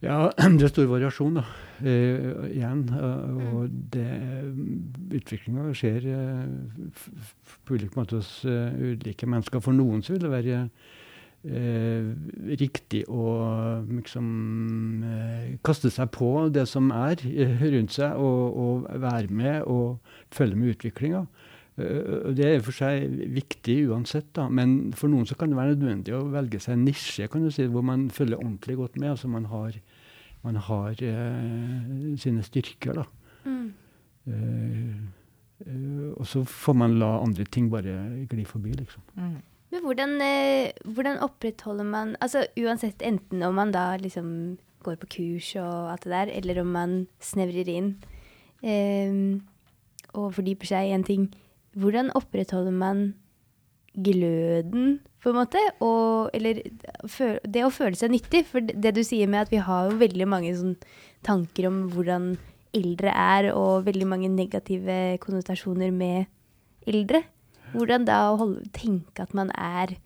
Ja, 0.00 0.30
det 0.56 0.64
er 0.64 0.72
stor 0.72 0.88
variasjon, 0.90 1.40
da. 1.40 1.44
Eh, 1.80 2.54
igjen. 2.54 2.86
eh, 2.92 3.50
og 3.50 3.74
det 3.92 4.06
Utviklinga 5.16 5.72
skjer 5.76 6.06
eh, 6.12 6.94
på 7.64 7.76
ulike 7.76 7.96
måter 7.96 8.20
hos 8.20 8.44
uh, 8.44 8.70
ulike 8.76 9.26
mennesker. 9.26 9.62
For 9.64 9.76
noen 9.76 10.04
så 10.04 10.14
vil 10.14 10.24
det 10.26 10.32
være 10.32 10.64
riktig 11.44 13.04
å 13.08 13.22
liksom 13.88 14.26
eh, 15.08 15.46
kaste 15.64 15.88
seg 15.92 16.10
på 16.12 16.48
det 16.52 16.66
som 16.68 16.90
er 16.92 17.22
eh, 17.24 17.62
rundt 17.72 17.94
seg, 17.96 18.12
og, 18.20 18.58
og 18.60 18.90
være 19.00 19.30
med 19.32 19.62
og 19.64 20.00
følge 20.36 20.58
med 20.60 20.74
utviklinga. 20.74 21.22
Eh, 21.80 22.28
Det 22.36 22.44
er 22.50 22.60
for 22.66 22.76
seg 22.76 23.08
viktig 23.38 23.78
uansett, 23.88 24.28
da. 24.36 24.48
men 24.52 24.92
for 24.92 25.08
noen 25.08 25.24
så 25.28 25.36
kan 25.38 25.48
det 25.52 25.56
være 25.56 25.76
nødvendig 25.78 26.12
å 26.18 26.26
velge 26.32 26.60
seg 26.60 26.76
en 26.76 26.84
nisje 26.84 27.28
kan 27.32 27.46
du 27.46 27.50
si, 27.54 27.64
hvor 27.72 27.82
man 27.88 28.10
følger 28.12 28.36
ordentlig 28.40 28.76
godt 28.76 28.98
med. 29.00 29.10
altså 29.14 29.28
Man 29.32 29.48
har, 29.48 29.78
man 30.44 30.56
har 30.68 31.00
eh, 31.00 32.16
sine 32.20 32.44
styrker. 32.44 33.00
da. 33.00 33.06
Mm. 33.48 33.72
Eh, 34.28 34.96
eh, 35.64 36.10
og 36.20 36.26
så 36.28 36.44
får 36.44 36.76
man 36.76 36.98
la 37.00 37.14
andre 37.24 37.44
ting 37.48 37.70
bare 37.72 38.26
gli 38.28 38.44
forbi, 38.44 38.76
liksom. 38.76 39.02
mm. 39.16 39.38
Men 39.70 39.84
hvordan, 39.86 40.16
eh, 40.24 40.72
hvordan 40.84 41.20
opprettholder 41.22 41.86
man 41.86 42.16
Altså 42.20 42.46
uansett, 42.58 43.02
enten 43.06 43.42
om 43.46 43.54
man 43.54 43.70
da 43.70 43.96
liksom 43.96 44.58
går 44.82 44.96
på 44.96 45.10
kurs 45.14 45.52
og 45.60 45.92
alt 45.92 46.04
det 46.04 46.12
der, 46.12 46.32
eller 46.40 46.60
om 46.62 46.72
man 46.72 46.92
snevrer 47.20 47.68
inn 47.68 47.90
eh, 48.64 49.38
og 50.16 50.34
fordyper 50.34 50.66
seg 50.66 50.88
i 50.88 50.94
en 50.96 51.04
ting, 51.06 51.28
hvordan 51.78 52.10
opprettholder 52.18 52.74
man 52.74 53.02
gløden, 53.94 55.00
på 55.20 55.30
en 55.30 55.36
måte? 55.36 55.60
Og, 55.84 56.30
eller 56.34 56.62
det 57.44 57.64
å 57.66 57.72
føle 57.74 57.98
seg 57.98 58.12
nyttig. 58.14 58.44
For 58.48 58.64
det 58.64 58.94
du 58.96 59.02
sier 59.06 59.30
med 59.30 59.44
at 59.44 59.52
vi 59.52 59.60
har 59.62 59.90
jo 59.90 60.00
veldig 60.00 60.28
mange 60.30 60.54
sånn 60.56 60.76
tanker 61.26 61.68
om 61.68 61.82
hvordan 61.92 62.32
eldre 62.76 63.12
er, 63.12 63.50
og 63.52 63.86
veldig 63.88 64.08
mange 64.08 64.30
negative 64.32 65.18
konnotasjoner 65.22 65.92
med 65.94 66.30
eldre. 66.88 67.24
Hvordan 67.74 68.06
da 68.08 68.20
å 68.30 68.38
holde, 68.40 68.64
tenke 68.76 69.24
at 69.24 69.34
man 69.36 69.52
er 69.54 69.96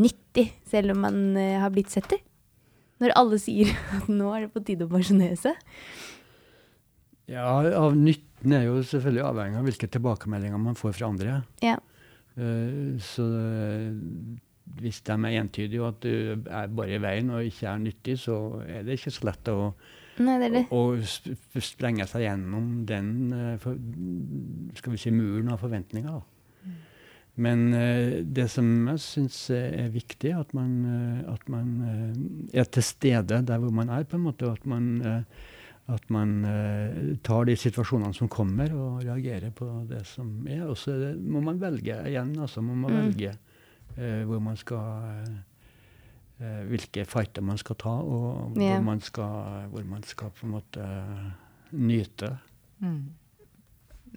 nyttig, 0.00 0.48
selv 0.68 0.94
om 0.94 1.02
man 1.04 1.22
eh, 1.36 1.58
har 1.60 1.72
blitt 1.74 1.92
70? 1.92 2.22
Når 3.02 3.14
alle 3.18 3.38
sier 3.42 3.72
at 3.98 4.08
nå 4.10 4.32
er 4.32 4.46
det 4.46 4.52
på 4.54 4.64
tide 4.64 4.86
å 4.86 4.92
pensjonere 4.92 5.38
seg. 5.40 5.58
Ja, 7.30 7.46
av 7.78 7.96
nytten 7.96 8.54
er 8.56 8.66
jo 8.66 8.80
selvfølgelig 8.84 9.24
avhengig 9.24 9.60
av 9.60 9.68
hvilke 9.68 9.88
tilbakemeldinger 9.94 10.60
man 10.60 10.78
får 10.78 10.96
fra 10.98 11.10
andre. 11.12 11.40
Ja. 11.64 11.78
Uh, 12.32 12.98
så 13.04 13.26
eh, 13.36 13.90
hvis 14.80 15.02
de 15.04 15.14
er 15.14 15.38
entydige 15.42 15.82
og 15.82 15.90
at 15.90 16.04
du 16.04 16.46
er 16.48 16.70
bare 16.72 16.96
i 16.96 17.00
veien 17.02 17.32
og 17.34 17.44
ikke 17.44 17.68
er 17.68 17.82
nyttig, 17.82 18.16
så 18.22 18.38
er 18.64 18.86
det 18.86 18.96
ikke 18.96 19.12
så 19.12 19.28
lett 19.28 19.50
å, 19.52 19.72
Nei, 20.22 20.38
det 20.40 20.48
det. 20.54 20.62
å, 20.72 20.80
å 20.96 21.62
sprenge 21.64 22.06
seg 22.08 22.24
gjennom 22.24 22.70
den 22.88 23.10
skal 24.78 24.94
vi 24.94 25.00
si, 25.02 25.12
muren 25.12 25.52
av 25.52 25.60
forventninger. 25.60 26.16
Da. 26.16 26.31
Men 27.40 27.72
eh, 27.72 28.18
det 28.28 28.50
som 28.52 28.66
jeg 28.90 29.00
syns 29.00 29.38
er 29.56 29.88
viktig, 29.94 30.34
at 30.36 30.52
man, 30.54 30.72
eh, 30.84 31.32
at 31.32 31.48
man 31.48 31.70
eh, 31.88 32.60
er 32.60 32.68
til 32.68 32.84
stede 32.84 33.40
der 33.48 33.58
hvor 33.62 33.72
man 33.72 33.88
er, 33.88 34.04
på 34.04 34.18
en 34.18 34.26
måte. 34.26 34.46
og 34.50 34.58
At 34.60 34.66
man, 34.68 34.90
eh, 35.00 35.22
at 35.94 36.10
man 36.12 36.44
eh, 36.44 36.98
tar 37.24 37.44
de 37.48 37.56
situasjonene 37.56 38.12
som 38.14 38.28
kommer, 38.28 38.74
og 38.76 39.00
reagerer 39.06 39.50
på 39.50 39.70
det 39.88 40.04
som 40.06 40.46
er. 40.46 40.66
Og 40.68 40.76
så 40.76 40.92
må 41.18 41.40
man 41.40 41.60
velge 41.62 41.96
igjen. 42.10 42.36
altså 42.38 42.60
må 42.60 42.74
man 42.74 42.92
Mm. 42.92 43.00
velge 43.06 43.32
uh, 43.98 44.24
hvor 44.28 44.38
man 44.40 44.56
skal 44.56 45.08
eh, 45.08 45.32
eh, 46.40 46.62
Hvilke 46.68 47.04
fighter 47.04 47.42
man 47.42 47.58
skal 47.58 47.76
ta, 47.76 47.88
og 47.88 48.52
hvor, 48.52 48.60
hvor, 48.60 48.80
man 48.82 49.00
skal, 49.00 49.68
hvor 49.70 49.84
man 49.84 50.02
skal 50.02 50.30
på 50.30 50.46
en 50.46 50.52
måte 50.52 50.86
nyte. 51.72 52.36
Mm. 52.80 53.02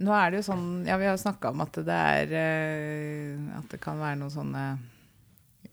Nå 0.04 0.12
er 0.12 0.32
det 0.32 0.42
jo 0.42 0.48
sånn, 0.50 0.68
ja 0.88 0.98
vi 1.00 1.08
har 1.08 1.16
snakka 1.20 1.54
om 1.54 1.64
at 1.64 1.78
det 1.88 1.96
er 1.96 2.34
eh, 2.36 3.46
At 3.56 3.72
det 3.72 3.80
kan 3.84 4.02
være 4.02 4.20
noen 4.20 4.34
sånne 4.34 4.64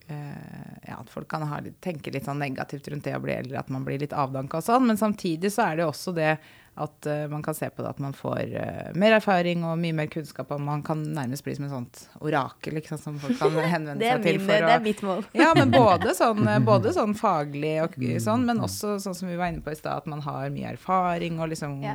eh, 0.06 0.76
Ja, 0.86 1.00
at 1.00 1.10
folk 1.10 1.26
kan 1.30 1.42
ha 1.50 1.58
tenke 1.82 2.12
litt 2.14 2.28
sånn 2.28 2.42
negativt 2.42 2.86
rundt 2.92 3.08
det 3.08 3.16
å 3.18 3.22
bli 3.22 3.34
eldre, 3.34 3.58
at 3.58 3.72
man 3.72 3.86
blir 3.86 3.98
litt 4.02 4.14
avdanka 4.14 4.60
og 4.60 4.66
sånn. 4.66 4.86
Men 4.90 5.00
samtidig 5.00 5.50
så 5.54 5.66
er 5.66 5.78
det 5.78 5.86
jo 5.86 5.92
også 5.92 6.14
det 6.14 6.36
at 6.80 7.06
uh, 7.06 7.26
man 7.28 7.42
kan 7.44 7.54
se 7.54 7.68
på 7.68 7.82
det 7.84 7.90
at 7.90 7.98
man 8.00 8.14
får 8.16 8.54
uh, 8.56 8.92
mer 8.96 9.18
erfaring 9.18 9.60
og 9.68 9.76
mye 9.80 9.92
mer 9.96 10.08
kunnskap, 10.12 10.48
og 10.54 10.60
man 10.64 10.80
kan 10.86 11.02
nærmest 11.12 11.44
bli 11.44 11.52
som 11.58 11.66
et 11.66 11.74
sånt 11.74 12.00
orakel 12.24 12.78
liksom, 12.78 13.00
som 13.00 13.18
folk 13.20 13.36
kan 13.40 13.58
henvende 13.74 14.00
seg 14.00 14.24
til 14.24 14.40
For 14.40 14.48
for 14.48 14.66
det 14.66 14.76
er 14.76 14.86
mitt 14.86 15.02
mål. 15.04 15.26
ja, 15.36 15.50
men 15.58 15.74
både 15.74 16.14
sånn, 16.16 16.48
både 16.70 16.94
sånn 16.96 17.12
faglig 17.18 17.74
og 17.84 17.98
sånn, 18.24 18.46
men 18.48 18.64
også 18.64 18.96
sånn 19.04 19.18
som 19.18 19.28
vi 19.28 19.36
var 19.36 19.52
inne 19.52 19.60
på 19.64 19.74
i 19.74 19.78
stad, 19.78 20.00
at 20.00 20.08
man 20.08 20.24
har 20.24 20.48
mye 20.54 20.72
erfaring 20.72 21.42
og 21.42 21.52
liksom 21.52 21.78
Ja, 21.82 21.94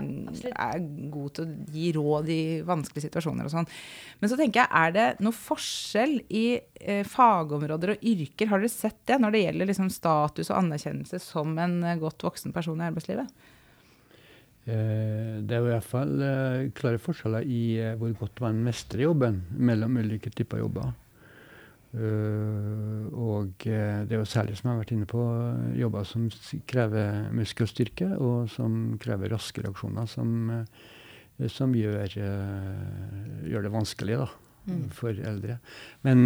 er 0.53 0.85
god 1.13 1.33
til 1.37 1.47
å 1.47 1.73
gi 1.73 1.89
råd 1.95 2.29
i 2.33 2.41
vanskelige 2.67 3.07
situasjoner 3.07 3.47
og 3.47 3.53
sånn. 3.53 3.67
Men 4.21 4.31
så 4.31 4.37
tenker 4.39 4.63
jeg, 4.63 4.71
er 4.77 4.93
det 4.95 5.07
noe 5.25 5.35
forskjell 5.35 6.19
i 6.29 6.45
eh, 6.57 7.03
fagområder 7.07 7.95
og 7.95 8.07
yrker? 8.13 8.49
Har 8.51 8.61
dere 8.61 8.73
sett 8.73 8.99
det 9.09 9.19
når 9.21 9.33
det 9.33 9.43
gjelder 9.45 9.71
liksom 9.71 9.91
status 9.93 10.51
og 10.51 10.57
anerkjennelse 10.61 11.21
som 11.23 11.57
en 11.61 11.79
eh, 11.83 11.99
godt 12.01 12.25
voksen 12.25 12.53
person 12.55 12.81
i 12.81 12.89
arbeidslivet? 12.89 13.47
Eh, 14.67 15.39
det 15.47 15.55
er 15.55 15.63
i 15.63 15.69
hvert 15.69 15.87
fall 15.87 16.09
eh, 16.19 16.69
klare 16.75 16.99
forskjeller 16.99 17.45
i 17.47 17.61
eh, 17.79 17.93
hvor 17.99 18.11
godt 18.19 18.41
man 18.43 18.57
mestrer 18.65 19.05
jobben 19.05 19.39
mellom 19.55 19.95
ulike 20.01 20.31
typer 20.35 20.59
jobber. 20.63 20.95
Og 21.97 23.63
det 23.63 24.11
er 24.11 24.19
jo 24.19 24.25
særlig, 24.27 24.57
som 24.59 24.67
jeg 24.67 24.73
har 24.75 24.81
vært 24.83 24.91
inne 24.93 25.07
på, 25.09 25.21
jobber 25.79 26.03
som 26.05 26.27
krever 26.69 27.31
muskelstyrke, 27.33 28.09
og 28.21 28.51
som 28.53 28.99
krever 29.01 29.31
raske 29.33 29.63
reaksjoner, 29.63 30.05
som, 30.11 30.51
som 31.49 31.73
gjør, 31.73 32.17
gjør 33.47 33.65
det 33.65 33.73
vanskelig 33.73 34.19
da, 34.19 34.27
Mm. 34.67 34.89
for 34.91 35.15
eldre. 35.15 35.53
Men, 36.03 36.25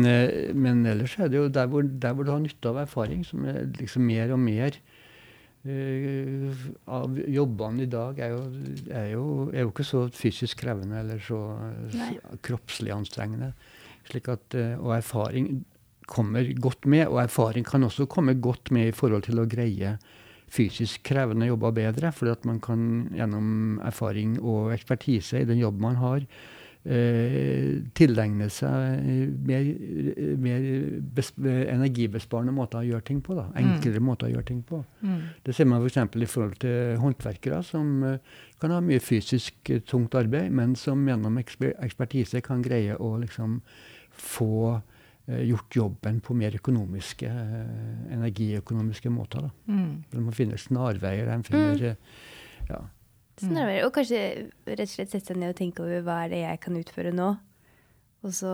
men 0.58 0.80
ellers 0.90 1.14
er 1.22 1.30
det 1.30 1.38
jo 1.38 1.50
der 1.54 1.68
hvor, 1.70 1.86
der 1.86 2.16
hvor 2.18 2.26
du 2.26 2.32
har 2.34 2.40
nytte 2.42 2.72
av 2.72 2.80
erfaring, 2.82 3.22
som 3.22 3.46
er 3.46 3.68
liksom 3.78 4.02
mer 4.10 4.34
og 4.34 4.42
mer 4.42 4.80
av 5.62 7.18
jobbene 7.30 7.84
i 7.84 7.90
dag 7.90 8.18
er 8.18 8.32
jo, 8.34 8.40
er, 8.90 9.10
jo, 9.12 9.26
er 9.54 9.62
jo 9.62 9.70
ikke 9.70 9.86
så 9.86 10.08
fysisk 10.10 10.64
krevende 10.64 10.98
eller 11.04 11.22
så 11.22 11.42
så 11.94 12.08
kroppslig 12.42 12.94
anstrengende. 12.96 13.52
Slik 14.10 14.32
at, 14.34 14.56
eh, 14.58 14.74
og 14.80 14.96
erfaring 14.98 15.62
kommer 16.10 16.50
godt 16.58 16.88
med, 16.90 17.06
og 17.08 17.22
erfaring 17.22 17.66
kan 17.68 17.86
også 17.86 18.08
komme 18.10 18.34
godt 18.42 18.72
med 18.74 18.90
i 18.90 18.96
forhold 18.96 19.28
til 19.28 19.40
å 19.40 19.48
greie 19.48 19.98
fysisk 20.52 21.06
krevende 21.08 21.48
jobber 21.48 21.72
bedre, 21.78 22.12
fordi 22.12 22.34
at 22.34 22.48
man 22.50 22.60
kan 22.60 22.82
gjennom 23.16 23.80
erfaring 23.86 24.36
og 24.42 24.74
ekspertise 24.74 25.40
i 25.40 25.48
den 25.48 25.62
jobben 25.62 25.86
man 25.86 26.02
har, 26.02 26.26
eh, 26.86 27.82
tilegne 27.98 28.48
seg 28.54 29.06
mer, 29.48 29.68
mer 30.42 30.68
bes, 31.16 31.32
energibesparende 31.42 32.54
måter 32.56 32.82
å 32.82 32.88
gjøre 32.88 33.06
ting 33.08 33.22
på. 33.26 33.36
Da. 33.38 33.48
Enklere 33.62 34.02
måter 34.04 34.30
å 34.30 34.34
gjøre 34.36 34.48
ting 34.50 34.62
på. 34.68 34.82
Det 35.46 35.56
ser 35.56 35.70
man 35.70 35.84
f.eks. 35.86 36.00
i 36.16 36.30
forhold 36.30 36.58
til 36.64 36.96
håndverkere, 37.02 37.62
som 37.68 37.92
eh, 38.08 38.40
kan 38.62 38.74
ha 38.76 38.82
mye 38.86 39.02
fysisk 39.04 39.74
eh, 39.74 39.84
tungt 39.88 40.16
arbeid, 40.18 40.52
men 40.52 40.76
som 40.80 41.04
gjennom 41.08 41.38
eksper 41.42 41.76
ekspertise 41.82 42.42
kan 42.46 42.64
greie 42.66 42.98
å 42.98 43.14
liksom 43.22 43.60
få 44.12 44.80
eh, 45.28 45.44
gjort 45.50 45.78
jobben 45.78 46.22
på 46.26 46.36
mer 46.38 46.58
økonomiske, 46.58 47.30
eh, 47.30 48.16
energiøkonomiske 48.18 49.14
måter. 49.14 49.48
Da. 49.48 49.74
Mm. 49.74 49.94
De 50.12 50.26
må 50.26 50.34
finne 50.36 50.60
snarveier. 50.62 51.30
De 51.30 51.52
finner 51.52 51.86
eh, 51.94 52.18
ja. 52.70 52.82
Sånn 53.40 53.58
er 53.58 53.70
det. 53.70 53.78
Og 53.88 53.94
kanskje 53.96 54.22
rett 54.68 54.84
og 54.86 54.92
slett 54.92 55.14
sette 55.14 55.32
seg 55.32 55.40
ned 55.40 55.54
og 55.54 55.60
tenke 55.60 55.84
over 55.86 56.04
hva 56.06 56.18
er 56.26 56.34
det 56.34 56.42
jeg 56.44 56.60
kan 56.66 56.80
utføre 56.80 57.14
nå. 57.16 57.30
Og 58.22 58.34
så 58.38 58.54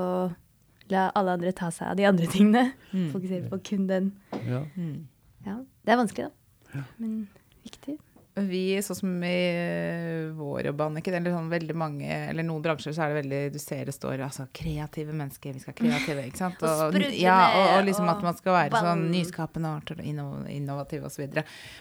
la 0.92 1.08
alle 1.18 1.36
andre 1.36 1.52
ta 1.56 1.70
seg 1.74 1.90
av 1.92 1.98
de 2.00 2.06
andre 2.08 2.30
tingene. 2.32 2.72
Mm. 2.94 3.10
Fokusere 3.12 3.50
på 3.52 3.60
kun 3.72 3.88
den. 3.90 4.12
Ja. 4.48 4.64
Mm. 4.78 5.08
Ja, 5.48 5.58
det 5.84 5.94
er 5.94 6.00
vanskelig, 6.00 6.30
da. 6.30 6.84
Men 7.00 7.28
viktig. 7.66 7.98
Vi, 8.38 8.62
sånn 8.86 8.98
som 9.00 9.14
i 9.26 9.32
eh, 9.50 10.28
vår 10.38 10.68
jobb, 10.70 10.82
Anniken, 10.86 11.16
eller 11.18 11.34
sånn 11.34 11.48
veldig 11.50 11.76
mange, 11.80 12.06
eller 12.30 12.46
noen 12.46 12.62
bransjer, 12.62 12.94
så 12.94 13.06
er 13.08 13.14
det 13.16 13.22
veldig 13.24 13.40
Du 13.56 13.60
ser 13.64 13.88
det 13.90 13.96
står 13.96 14.22
altså 14.28 14.46
kreative 14.54 15.16
mennesker, 15.18 15.56
vi 15.58 15.64
skal 15.64 15.74
være 15.74 15.88
kreative, 16.04 16.26
ikke 16.30 16.42
sant? 16.44 16.62
Og 16.68 16.84
sprudlende, 16.92 17.18
ja, 17.22 17.38
og, 17.58 17.72
og 17.80 17.88
liksom 17.88 18.12
at 18.14 18.22
man 18.28 18.38
skal 18.38 18.58
være 18.60 18.74
og 18.78 18.86
sånn 18.92 19.08
nyskapende 19.14 19.72
og 19.80 20.04
inno- 20.06 20.46
innovativ 20.54 21.08
osv. 21.10 21.26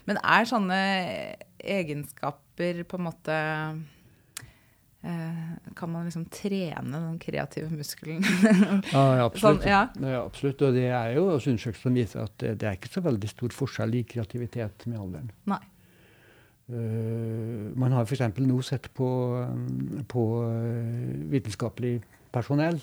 Men 0.09 0.23
er 0.23 0.49
sånne 0.49 0.81
egenskaper 1.61 2.83
på 2.89 2.97
en 3.01 3.07
måte 3.11 3.37
eh, 5.03 5.53
Kan 5.77 5.93
man 5.93 6.05
liksom 6.09 6.25
trene 6.33 6.97
den 7.11 7.19
kreative 7.23 7.69
muskelen? 7.71 8.25
Ja, 8.93 9.05
ja, 9.19 9.25
absolutt. 9.29 9.63
Sånn, 9.63 9.71
ja. 9.71 9.85
Ja, 10.01 10.25
absolutt. 10.25 10.63
Og 10.67 10.77
det 10.77 10.89
er 10.89 11.15
jo 11.17 11.29
også 11.35 11.53
undersøkelser 11.53 11.89
som 11.91 11.97
viser 12.01 12.25
at 12.25 12.37
det, 12.43 12.57
det 12.63 12.69
er 12.71 12.79
ikke 12.81 12.93
så 12.97 13.05
veldig 13.05 13.31
stor 13.33 13.57
forskjell 13.61 13.97
i 14.01 14.05
kreativitet 14.09 14.87
med 14.91 15.01
alderen. 15.01 15.33
Nei. 15.53 15.61
Uh, 16.67 17.71
man 17.79 17.93
har 17.95 18.03
f.eks. 18.09 18.25
nå 18.43 18.59
sett 18.67 18.89
på, 18.95 19.09
um, 19.39 20.03
på 20.11 20.25
uh, 20.43 21.31
vitenskapelig 21.31 22.01
personell 22.35 22.83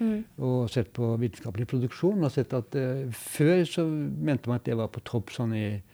Mm. 0.00 0.24
og 0.42 0.70
sett 0.70 0.88
på 0.90 1.12
vitenskapelig 1.22 1.68
produksjon 1.70 2.24
og 2.26 2.32
sett 2.34 2.50
at 2.56 2.74
uh, 2.74 3.04
før 3.14 3.60
så 3.62 3.84
mente 3.86 4.50
man 4.50 4.58
at 4.58 4.66
det 4.66 4.74
var 4.78 4.88
på 4.90 5.02
topp 5.06 5.30
sånn 5.30 5.52
i 5.54 5.66
uh, 5.76 5.93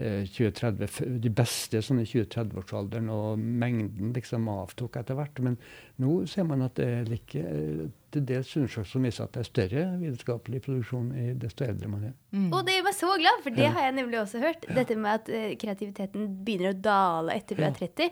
2030, 0.00 1.18
de 1.20 1.30
beste 1.36 1.80
sånn 1.84 2.00
i 2.00 2.06
20-30-årsalderen, 2.08 3.08
og 3.12 3.38
mengden 3.38 4.12
liksom 4.16 4.48
avtok 4.52 4.96
etter 5.00 5.18
hvert. 5.18 5.40
Men 5.44 5.58
nå 6.00 6.26
ser 6.30 6.46
man 6.48 6.62
at 6.66 6.74
det 6.80 6.86
er 6.88 7.10
like, 7.10 7.42
uh, 7.44 7.88
til 8.10 8.24
dels 8.26 8.50
undersøkelser 8.56 8.90
som 8.90 9.04
viser 9.06 9.26
at 9.26 9.34
det 9.36 9.42
er 9.44 9.50
større 9.50 9.82
vitenskapelig 10.00 10.62
produksjon 10.64 11.10
i 11.14 11.26
desto 11.38 11.64
eldre 11.68 11.90
man 11.92 12.08
er. 12.10 12.14
Mm. 12.34 12.48
Og 12.52 12.64
det 12.66 12.78
gjør 12.78 12.88
meg 12.88 12.96
så 12.98 13.12
glad, 13.20 13.44
for 13.44 13.50
det 13.60 13.66
Ja. 13.68 13.74
har 13.76 13.82
jeg 13.88 13.98
nemlig 14.00 14.20
også 14.22 14.40
hørt. 14.42 14.66
Dette 14.74 14.96
med 14.96 15.10
at 15.20 15.28
eh, 15.28 15.52
kreativiteten 15.60 16.30
begynner 16.44 16.74
å 16.74 16.80
dale 16.80 17.36
etter 17.36 17.56
du 17.56 17.62
Ja. 17.62 17.68
er 17.68 17.78
30. 17.78 18.10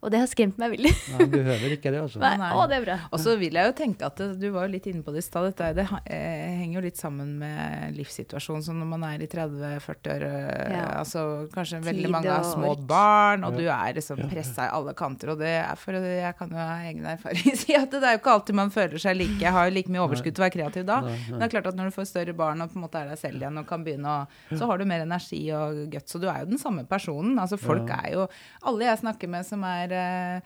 Og 0.00 0.08
det 0.12 0.20
har 0.22 0.28
skremt 0.30 0.56
meg 0.60 0.70
veldig. 0.72 0.90
Nei, 1.12 1.24
behøver 1.28 1.74
ikke 1.76 1.90
det, 1.92 2.00
altså. 2.00 2.20
Nei, 2.22 2.32
nei. 2.40 2.50
å, 2.56 2.62
det 2.70 2.76
er 2.78 2.84
bra. 2.86 2.94
Og 3.12 3.20
så 3.20 3.34
vil 3.40 3.52
jeg 3.58 3.68
jo 3.68 3.74
tenke 3.76 4.06
at 4.08 4.22
du 4.40 4.46
var 4.54 4.64
jo 4.66 4.72
litt 4.72 4.86
inne 4.88 5.02
på 5.04 5.12
det 5.12 5.20
i 5.20 5.26
stad. 5.26 5.50
Dette 5.50 5.68
det 5.76 5.84
eh, 6.08 6.54
henger 6.62 6.78
jo 6.80 6.84
litt 6.86 6.96
sammen 7.00 7.34
med 7.42 7.96
livssituasjonen. 7.98 8.64
Så 8.64 8.72
når 8.76 8.88
man 8.94 9.04
er 9.10 9.20
i 9.24 9.28
30-40 9.28 10.12
år, 10.14 10.24
eh, 10.24 10.72
Ja. 10.78 10.86
altså 11.02 11.24
kanskje 11.52 11.82
veldig 11.84 12.10
mange 12.14 12.30
har 12.32 12.46
små 12.48 12.72
barn, 12.88 13.44
og 13.44 13.52
Ja. 13.52 13.58
du 13.60 13.68
er 13.68 13.94
liksom 14.00 14.22
pressa 14.30 14.66
i 14.68 14.72
alle 14.78 14.94
kanter. 14.96 15.34
Og 15.34 15.38
det 15.42 15.52
er 15.60 15.76
for 15.76 15.92
jeg 15.92 16.36
kan 16.38 16.48
jo 16.50 16.56
av 16.56 16.86
egen 16.88 17.04
erfaring 17.04 17.56
si 17.56 17.74
at 17.76 17.90
det 17.90 18.00
er 18.02 18.16
jo 18.16 18.22
ikke 18.22 18.34
alltid 18.38 18.54
man 18.56 18.70
føler 18.72 18.98
seg 19.02 19.16
like 19.20 19.40
jeg 19.40 19.52
har 19.52 19.68
jo 19.68 19.74
like 19.76 19.92
mye 19.92 20.00
overskudd 20.06 20.34
til 20.34 20.42
å 20.42 20.46
være 20.48 20.56
kreativ 20.56 20.86
da. 20.88 21.00
Nei, 21.04 21.12
nei. 21.12 21.28
Men 21.30 21.40
det 21.44 21.48
er 21.50 21.54
klart 21.58 21.68
at 21.72 21.76
når 21.78 21.90
du 21.92 21.96
får 21.98 22.08
større 22.10 22.34
barn 22.40 22.64
og 22.64 22.72
på 22.72 22.80
en 22.80 22.84
måte 22.86 23.00
er 23.04 23.12
deg 23.12 23.20
selv 23.20 23.36
igjen 23.44 23.60
og 23.60 23.66
kan 23.68 23.84
begynne 23.84 24.16
å 24.16 24.56
Så 24.56 24.66
har 24.66 24.78
du 24.80 24.84
mer 24.88 25.04
energi 25.04 25.42
og 25.52 25.84
guts, 25.92 26.14
og 26.16 26.24
du 26.24 26.28
er 26.32 26.40
jo 26.44 26.50
den 26.54 26.58
samme 26.62 26.86
personen. 26.88 27.36
Altså 27.38 27.58
folk 27.60 27.88
Ja. 27.88 28.00
er 28.06 28.12
jo 28.16 28.26
Alle 28.64 28.84
jeg 28.88 28.98
snakker 29.04 29.28
med 29.28 29.44
som 29.46 29.62
er 29.64 29.89
eh, 29.92 30.40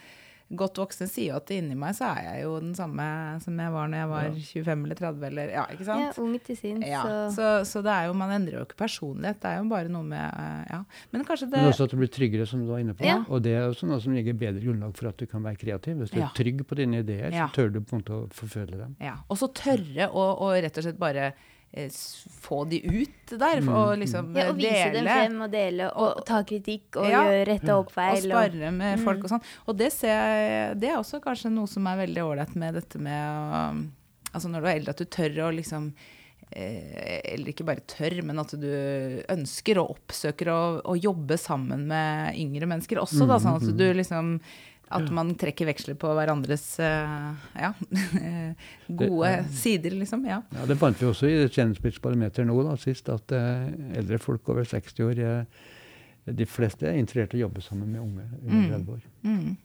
godt 0.54 0.76
voksne, 0.78 1.06
sier 1.08 1.34
at 1.38 1.48
inni 1.50 1.74
meg 1.74 1.94
så 1.96 2.04
er 2.14 2.26
jeg 2.26 2.42
jo 2.44 2.50
den 2.60 2.74
samme 2.76 3.02
som 3.42 3.56
jeg 3.58 3.72
var 3.72 3.88
når 3.88 3.98
jeg 3.98 4.08
var 4.10 4.26
25 4.36 4.82
eller 4.84 4.98
30 5.00 5.24
eller 5.30 5.52
Ja, 5.54 5.62
ikke 5.72 5.86
sant? 5.88 6.02
Ja, 6.04 6.10
ung 6.22 6.34
til 6.44 6.58
sinns. 6.60 6.84
Ja, 6.86 7.00
så 7.32 7.46
så, 7.66 7.80
det 7.82 7.90
er 7.90 8.06
jo, 8.10 8.12
man 8.20 8.30
endrer 8.30 8.58
jo 8.60 8.66
ikke 8.68 8.76
personlighet, 8.84 9.40
det 9.42 9.50
er 9.50 9.56
jo 9.62 9.70
bare 9.72 9.88
noe 9.90 10.04
med 10.04 10.20
eh, 10.20 10.60
Ja. 10.70 10.82
Men 11.10 11.24
kanskje 11.24 11.48
det 11.50 11.58
Men 11.62 11.70
også 11.72 11.88
at 11.88 11.90
du 11.90 11.96
blir 11.96 12.12
tryggere, 12.12 12.46
som 12.46 12.60
du 12.60 12.68
var 12.70 12.78
inne 12.84 12.94
på. 12.94 13.04
Ja. 13.08 13.16
Og 13.28 13.42
det 13.42 13.56
er 13.56 13.66
også 13.70 13.88
noe 13.88 13.98
som 14.04 14.14
gir 14.14 14.36
bedre 14.36 14.60
grunnlag 14.62 14.94
for 15.00 15.08
at 15.08 15.16
du 15.18 15.26
kan 15.26 15.42
være 15.42 15.56
kreativ. 15.64 15.96
Hvis 16.04 16.12
du 16.12 16.20
Ja. 16.20 16.28
er 16.28 16.36
trygg 16.36 16.62
på 16.68 16.74
dine 16.78 17.00
ideer, 17.02 17.30
så 17.32 17.48
tør 17.56 17.72
du 17.72 17.80
på 17.80 17.96
en 17.96 18.04
måte 18.04 18.12
å 18.20 18.28
forfølge 18.30 18.78
dem. 18.84 18.94
Ja. 19.00 19.16
Og 19.28 19.40
så 19.40 19.48
tørre 19.48 20.10
å, 20.12 20.52
rett 20.62 20.76
og 20.78 20.84
slett 20.84 20.98
bare 21.00 21.32
få 21.74 22.68
de 22.70 22.78
ut 22.86 23.32
der, 23.38 23.60
Mm, 23.60 23.68
og 23.74 23.98
liksom 23.98 24.34
Ja, 24.36 24.44
eh, 24.44 24.50
og 24.50 24.56
vise 24.56 24.92
dem 24.92 25.04
frem 25.06 25.40
og 25.42 25.50
dele 25.50 25.88
og 25.96 26.24
ta 26.26 26.42
kritikk 26.42 26.96
og 26.96 27.08
Ja. 27.10 27.24
gjøre 27.24 27.46
rette 27.48 27.68
opp 27.74 27.86
Og 27.88 27.92
feil. 27.92 28.32
og- 28.32 28.52
spare 28.52 28.70
med 28.72 29.00
folk 29.00 29.24
og 29.24 29.30
sånn. 29.30 29.42
Og 29.66 29.76
det 29.76 29.92
ser 29.92 30.08
jeg 30.08 30.80
Det 30.80 30.88
er 30.90 30.96
også 30.98 31.20
kanskje 31.20 31.50
noe 31.52 31.66
som 31.66 31.86
er 31.86 32.06
veldig 32.06 32.22
ålreit 32.22 32.54
med 32.56 32.74
dette 32.74 32.98
med 32.98 33.12
å 33.12 33.90
Altså 34.34 34.48
når 34.50 34.60
du 34.62 34.66
er 34.66 34.78
eldre, 34.80 34.88
at 34.90 34.96
du 34.98 35.04
tør 35.04 35.30
å 35.50 35.54
liksom 35.54 35.92
eh, 36.56 37.20
Eller 37.32 37.46
ikke 37.52 37.64
bare 37.64 37.80
tør, 37.86 38.22
men 38.22 38.38
at 38.38 38.50
du 38.50 39.22
ønsker 39.28 39.78
og 39.78 39.96
oppsøker 39.96 40.46
å, 40.46 40.82
å 40.84 40.94
jobbe 41.00 41.36
sammen 41.38 41.86
med 41.88 42.34
yngre 42.36 42.66
mennesker 42.68 42.96
også, 43.00 43.26
da. 43.26 43.38
Sånn 43.38 43.56
at 43.56 43.76
du 43.76 43.92
liksom 43.94 44.40
At 44.94 45.08
man 45.10 45.32
trekker 45.40 45.66
veksler 45.66 45.96
på 45.98 46.10
hverandres 46.14 46.64
eh, 46.84 47.30
ja, 47.58 47.70
gode 49.00 49.30
sider, 49.50 49.90
liksom. 49.98 50.24
Ja. 50.28 50.42
Ja, 50.54 50.66
Det 50.68 50.76
fant 50.78 51.00
vi 51.00 51.08
også 51.08 51.30
i 51.30 51.48
Tjenestepliktsbarometeret 51.48 52.46
nå 52.46 52.56
da, 52.66 52.76
sist, 52.80 53.08
at 53.10 53.32
eh, 53.34 53.68
eldre 53.98 54.20
folk 54.22 54.48
over 54.52 54.66
60 54.68 55.04
år 55.08 55.22
eh, 55.24 55.62
De 56.30 56.46
fleste 56.48 56.86
er 56.88 57.00
interessert 57.00 57.34
i 57.34 57.40
å 57.42 57.46
jobbe 57.48 57.64
sammen 57.64 57.90
med 57.92 58.00
unge 58.04 58.28
under 58.44 58.54
Mm. 58.54 58.70
30 58.70 58.92
år. 58.94 59.02
Mm. 59.24 59.56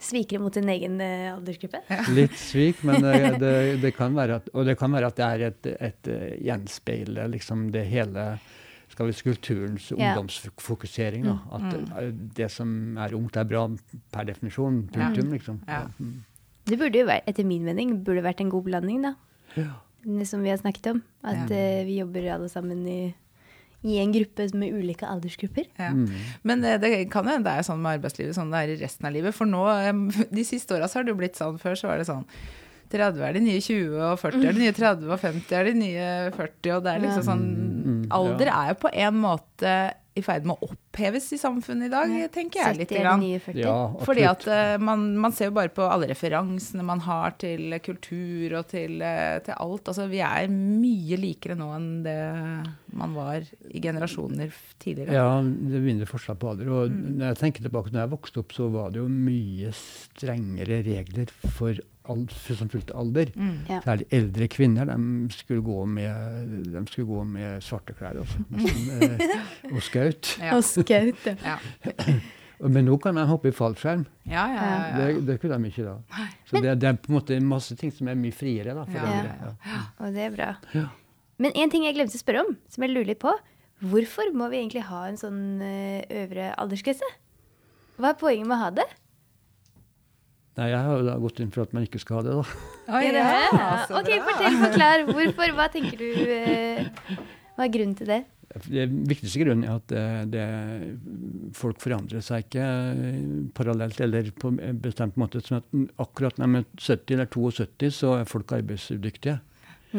Sviker 0.00 0.38
de 0.38 0.42
mot 0.42 0.54
din 0.54 0.68
egen 0.72 0.94
uh, 1.00 1.34
aldersgruppe? 1.36 1.80
Litt 2.16 2.36
svik, 2.40 2.78
men 2.88 3.02
det, 3.04 3.16
det, 3.42 3.50
det 3.82 3.90
kan 3.96 4.14
være 4.16 4.38
at, 4.40 4.46
og 4.56 4.64
det 4.64 4.78
kan 4.80 4.94
være 4.96 5.10
at 5.12 5.18
det 5.18 5.26
er 5.26 5.42
et, 5.50 5.66
et 5.90 6.08
uh, 6.08 6.22
gjenspeil 6.46 7.18
liksom 7.34 7.66
det 7.74 7.82
hele 7.90 8.24
skal 8.90 9.06
vi 9.06 9.14
si, 9.14 9.22
kulturens 9.22 9.90
Ja. 9.92 10.14
ungdomsfokusering. 10.16 11.24
Da. 11.24 11.38
At 11.52 11.62
mm. 11.62 12.18
det 12.34 12.50
som 12.50 12.98
er 12.98 13.14
ungt, 13.14 13.36
er 13.36 13.44
bra 13.44 13.68
per 14.12 14.26
definisjon. 14.28 14.88
Punktum, 14.92 15.30
liksom. 15.32 15.60
Ja. 15.68 15.86
Mm. 15.98 16.24
Det 16.66 16.78
burde 16.78 16.98
jo 16.98 17.06
være, 17.06 17.22
etter 17.30 17.46
min 17.46 17.64
mening, 17.66 18.04
burde 18.04 18.22
vært 18.22 18.42
en 18.42 18.50
god 18.50 18.64
blanding, 18.66 19.02
da. 19.02 19.14
Ja. 19.56 19.72
Som 20.24 20.42
vi 20.42 20.50
har 20.52 20.60
snakket 20.60 20.92
om. 20.94 21.02
At 21.24 21.50
Ja. 21.50 21.80
uh, 21.80 21.86
vi 21.86 21.98
jobber 22.00 22.30
alle 22.34 22.48
sammen 22.48 22.86
i, 22.86 23.14
i 23.82 23.98
en 23.98 24.12
gruppe 24.12 24.46
med 24.54 24.74
ulike 24.74 25.06
aldersgrupper. 25.06 25.66
Ja. 25.78 25.90
Mm. 25.90 26.08
Men 26.42 26.64
eh, 26.64 26.78
det 26.78 27.10
kan 27.10 27.24
jo 27.24 27.30
hende 27.32 27.48
det 27.48 27.58
er 27.58 27.68
sånn 27.68 27.80
med 27.80 27.98
arbeidslivet, 27.98 28.34
sånn 28.36 28.50
det 28.52 28.58
er 28.58 28.74
i 28.74 28.80
resten 28.82 29.06
av 29.06 29.12
livet. 29.12 29.34
For 29.34 29.46
nå, 29.46 29.62
eh, 29.68 30.24
de 30.36 30.44
siste 30.44 30.74
åra 30.74 30.88
så 30.88 31.00
har 31.00 31.04
det 31.04 31.14
jo 31.14 31.20
blitt 31.20 31.38
sånn. 31.38 31.58
Før 31.62 31.78
så 31.78 31.88
var 31.88 31.98
det 31.98 32.08
sånn 32.10 32.26
30 32.90 33.22
er 33.22 33.36
de 33.36 33.40
nye 33.44 33.60
20, 33.62 34.00
og 34.02 34.18
40 34.18 34.48
er 34.48 34.56
de 34.56 34.62
nye 34.64 34.74
30, 34.74 35.10
og 35.14 35.20
50 35.22 35.56
er 35.56 35.68
de 35.68 35.74
nye 35.78 36.06
40. 36.34 36.72
Og 36.74 36.82
det 36.84 36.92
er 36.92 37.04
liksom 37.04 37.26
sånn 37.28 37.44
Mm, 37.46 37.54
mm, 37.54 37.69
Alder 38.10 38.46
ja. 38.52 38.60
er 38.64 38.74
jo 38.74 38.80
på 38.86 38.92
en 39.06 39.18
måte 39.22 39.74
i 40.18 40.22
ferd 40.26 40.42
med 40.44 40.58
å 40.58 40.66
oppheves 40.74 41.28
i 41.32 41.38
samfunnet 41.38 41.86
i 41.86 41.90
dag, 41.92 42.10
tenker 42.34 42.58
jeg 42.60 42.78
litt. 42.80 42.90
Grann. 42.90 43.22
Ja, 43.54 43.76
Fordi 44.02 44.24
at 44.26 44.42
eh, 44.50 44.72
man, 44.82 45.04
man 45.22 45.32
ser 45.32 45.48
jo 45.48 45.54
bare 45.54 45.70
på 45.72 45.86
alle 45.86 46.08
referansene 46.10 46.82
man 46.84 46.98
har 47.04 47.36
til 47.38 47.76
kultur 47.78 48.56
og 48.58 48.66
til, 48.72 48.96
eh, 49.06 49.38
til 49.46 49.54
alt. 49.54 49.86
Altså 49.86 50.08
vi 50.10 50.18
er 50.26 50.50
mye 50.50 51.16
likere 51.22 51.54
nå 51.56 51.70
enn 51.76 51.86
det 52.04 52.16
man 52.98 53.14
var 53.14 53.46
i 53.70 53.80
generasjoner 53.80 54.50
tidligere. 54.82 55.14
Ja, 55.14 55.38
det 55.46 55.78
er 55.78 55.86
mindre 55.86 56.10
forskjell 56.10 56.40
på 56.42 56.50
alder. 56.56 56.72
Og 56.74 56.90
Mm. 56.90 57.16
når 57.20 57.26
jeg 57.30 57.40
tenker 57.44 57.62
tilbake 57.68 57.94
når 57.94 58.02
jeg 58.02 58.14
vokste 58.18 58.42
opp, 58.42 58.52
så 58.58 58.66
var 58.74 58.90
det 58.90 58.98
jo 59.04 59.06
mye 59.08 59.70
strengere 59.78 60.82
regler 60.90 61.30
for 61.54 61.78
som 62.06 62.68
fulgte 62.72 62.94
alder. 62.96 63.30
Mm. 63.36 63.66
Ja. 63.68 63.80
Særlig 63.84 64.06
eldre 64.10 64.48
kvinner. 64.48 64.84
De 64.90 65.28
skulle 65.36 65.62
gå 65.62 65.84
med, 65.86 66.48
de 66.72 66.82
skulle 66.90 67.06
gå 67.06 67.24
med 67.24 67.62
svarte 67.62 67.94
klær 67.94 68.18
også, 68.22 68.42
nesten, 68.50 69.02
eh, 69.20 69.72
og 69.74 69.82
skaut. 69.82 70.36
Ja. 70.40 70.56
Og 70.56 70.64
skaut, 70.64 71.26
ja. 71.44 71.58
Men 72.60 72.84
nå 72.84 72.98
kan 73.00 73.16
de 73.16 73.22
hoppe 73.24 73.48
i 73.48 73.54
fallskjerm. 73.56 74.02
Ja, 74.28 74.42
ja, 74.52 74.64
ja, 74.64 74.72
ja. 74.90 74.96
Det, 75.14 75.20
det 75.30 75.36
kunne 75.40 75.56
de 75.62 75.70
ikke 75.70 75.84
da. 75.86 75.94
Så 76.50 76.60
det, 76.60 76.74
det 76.82 76.88
er 76.90 76.98
på 77.00 77.08
en 77.08 77.16
måte 77.16 77.38
masse 77.40 77.76
ting 77.80 77.88
som 77.94 78.10
er 78.12 78.18
mye 78.20 78.34
friere. 78.36 78.74
da. 78.76 78.82
For 78.84 78.98
Ja. 78.98 79.14
eldre. 79.14 79.54
Ja. 79.70 79.78
Og 80.04 80.12
det 80.18 80.26
er 80.26 80.34
bra. 80.34 80.48
Ja. 80.76 80.82
Men 81.40 81.54
en 81.56 81.70
ting 81.72 81.86
jeg 81.86 81.96
glemte 81.96 82.18
å 82.18 82.20
spørre 82.20 82.42
om, 82.44 82.50
som 82.68 82.84
jeg 82.84 82.92
lurer 82.92 83.08
litt 83.14 83.22
på. 83.22 83.32
Hvorfor 83.80 84.28
må 84.36 84.50
vi 84.52 84.58
egentlig 84.60 84.82
ha 84.90 85.06
en 85.08 85.16
sånn 85.16 85.40
eh, 85.64 86.02
øvre 86.26 86.50
aldersgrense? 86.60 87.08
Hva 87.96 88.10
er 88.12 88.18
poenget 88.20 88.44
med 88.50 88.58
å 88.58 88.60
ha 88.66 88.68
det? 88.76 88.84
Nei, 90.58 90.66
jeg 90.72 90.82
har 90.82 90.98
jo 90.98 91.06
da 91.06 91.14
gått 91.22 91.40
inn 91.40 91.52
for 91.54 91.62
at 91.62 91.72
man 91.76 91.86
ikke 91.86 92.00
skal 92.02 92.18
ha 92.18 92.22
det, 92.26 92.34
da. 92.40 92.58
Oi, 92.98 93.04
Er 93.06 93.18
ja, 93.20 93.70
ok, 94.00 94.10
fortell, 94.26 94.56
forklar. 94.64 95.04
Hvorfor? 95.08 95.52
Hva 95.56 95.66
tenker 95.72 96.00
du 96.00 96.08
eh, 96.34 96.88
Hva 97.54 97.66
er 97.66 97.74
grunnen 97.76 97.96
til 97.98 98.10
det? 98.10 98.24
Det 98.50 98.88
viktigste 98.90 99.44
grunnen 99.44 99.62
er 99.62 99.76
at 99.78 99.92
det, 99.92 100.32
det, 100.32 100.46
folk 101.54 101.78
forandrer 101.78 102.24
seg 102.24 102.48
ikke 102.48 102.64
eh, 102.64 103.20
parallelt 103.54 104.00
eller 104.02 104.32
på 104.34 104.50
en 104.56 104.80
bestemt 104.82 105.20
måte. 105.20 105.42
Sånn 105.46 105.60
at 105.60 106.02
akkurat 106.02 106.40
når 106.40 106.50
de 106.50 106.62
er 106.64 106.66
70 106.82 107.14
eller 107.14 107.30
72, 107.30 107.92
så 108.00 108.16
er 108.18 108.26
folk 108.30 108.56
arbeidsudyktige. 108.58 109.36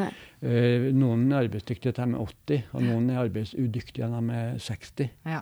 Nei. 0.01 0.11
Eh, 0.43 0.89
noen 0.95 1.29
er 1.31 1.45
arbeidsdyktige 1.45 1.95
til 1.95 2.11
de 2.11 2.19
er 2.19 2.27
80, 2.27 2.67
og 2.75 2.85
noen 2.89 3.07
er 3.13 3.23
arbeidsudyktige 3.23 4.11
når 4.11 4.27
de 4.27 4.37
er 4.41 4.61
60. 4.67 5.15
Ja. 5.31 5.41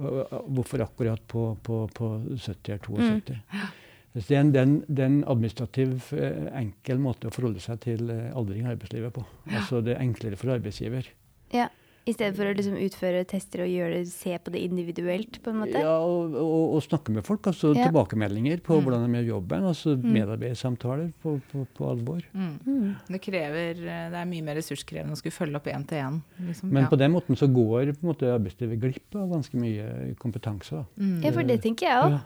Hvorfor 0.00 0.80
akkurat 0.80 1.20
på, 1.28 1.44
på, 1.60 1.84
på 1.92 2.10
70 2.40 2.72
eller 2.72 2.88
72? 2.88 3.36
Så 3.52 3.89
det 4.14 4.30
er 4.34 4.40
en, 4.40 4.48
det 4.52 4.58
er 4.60 4.66
en, 4.66 4.78
det 4.88 5.04
er 5.06 5.18
administrativ 5.30 6.08
eh, 6.18 6.48
enkel 6.58 6.98
måte 6.98 7.28
å 7.30 7.34
forholde 7.34 7.60
seg 7.62 7.78
til 7.84 8.08
eh, 8.10 8.32
aldring 8.34 8.64
i 8.66 8.72
arbeidslivet 8.72 9.12
på. 9.14 9.22
Altså 9.54 9.82
Det 9.86 9.94
er 9.96 10.02
enklere 10.02 10.36
for 10.40 10.50
arbeidsgiver. 10.56 11.06
Ja. 11.54 11.68
I 12.08 12.14
stedet 12.16 12.32
for 12.34 12.48
å 12.48 12.52
liksom 12.56 12.78
utføre 12.80 13.20
tester 13.28 13.60
og 13.62 13.68
gjøre 13.70 13.98
det, 14.00 14.08
se 14.08 14.32
på 14.40 14.50
det 14.50 14.62
individuelt, 14.64 15.36
på 15.44 15.52
en 15.52 15.58
måte? 15.60 15.78
Ja, 15.84 15.98
og, 16.00 16.32
og, 16.32 16.62
og 16.78 16.80
snakke 16.82 17.12
med 17.12 17.22
folk. 17.28 17.44
altså 17.46 17.74
Ja. 17.76 17.84
Tilbakemeldinger 17.86 18.62
på 18.64 18.78
Mm. 18.78 18.82
hvordan 18.86 19.04
de 19.04 19.18
gjør 19.20 19.28
jobben. 19.34 19.66
altså 19.68 19.94
Medarbeidersamtaler 20.00 21.12
på, 21.22 21.36
på, 21.52 21.66
på 21.76 21.90
alvor. 21.90 22.22
Mm. 22.32 22.56
Mm. 22.66 22.96
Det 23.12 23.20
krever 23.22 23.70
eh, 23.84 24.08
Det 24.10 24.18
er 24.22 24.30
mye 24.32 24.42
mer 24.48 24.56
ressurskrevende 24.58 25.12
å 25.12 25.20
skulle 25.20 25.36
følge 25.36 25.60
opp 25.60 25.66
én 25.70 25.86
til 25.86 25.98
én. 26.00 26.18
Liksom. 26.48 26.72
Men 26.72 26.82
ja. 26.86 26.88
på 26.88 26.98
den 27.04 27.12
måten 27.14 27.36
så 27.38 27.46
går 27.52 27.92
på 27.92 28.02
en 28.02 28.10
måte 28.14 28.32
arbeidslivet 28.32 28.80
glipp 28.80 29.14
av 29.20 29.30
ganske 29.36 29.60
mye 29.60 30.14
kompetanse. 30.18 30.80
da. 30.80 30.84
Mm. 31.04 31.16
Ja, 31.22 31.30
for 31.36 31.42
det 31.52 31.60
tenker 31.62 31.86
jeg 31.86 32.04
òg. 32.08 32.20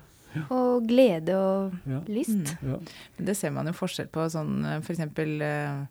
Og 0.50 0.86
glede 0.88 1.34
og 1.36 1.72
ja, 1.86 2.00
lyst. 2.08 2.54
Mm. 2.62 2.70
ja. 2.72 2.78
Men 3.18 3.26
det 3.26 3.36
ser 3.36 3.50
man 3.50 3.66
jo 3.66 3.72
forskjell 3.72 4.08
på 4.08 4.26
sånn 4.30 4.64
f.eks. 4.82 5.00
Uh, 5.18 5.86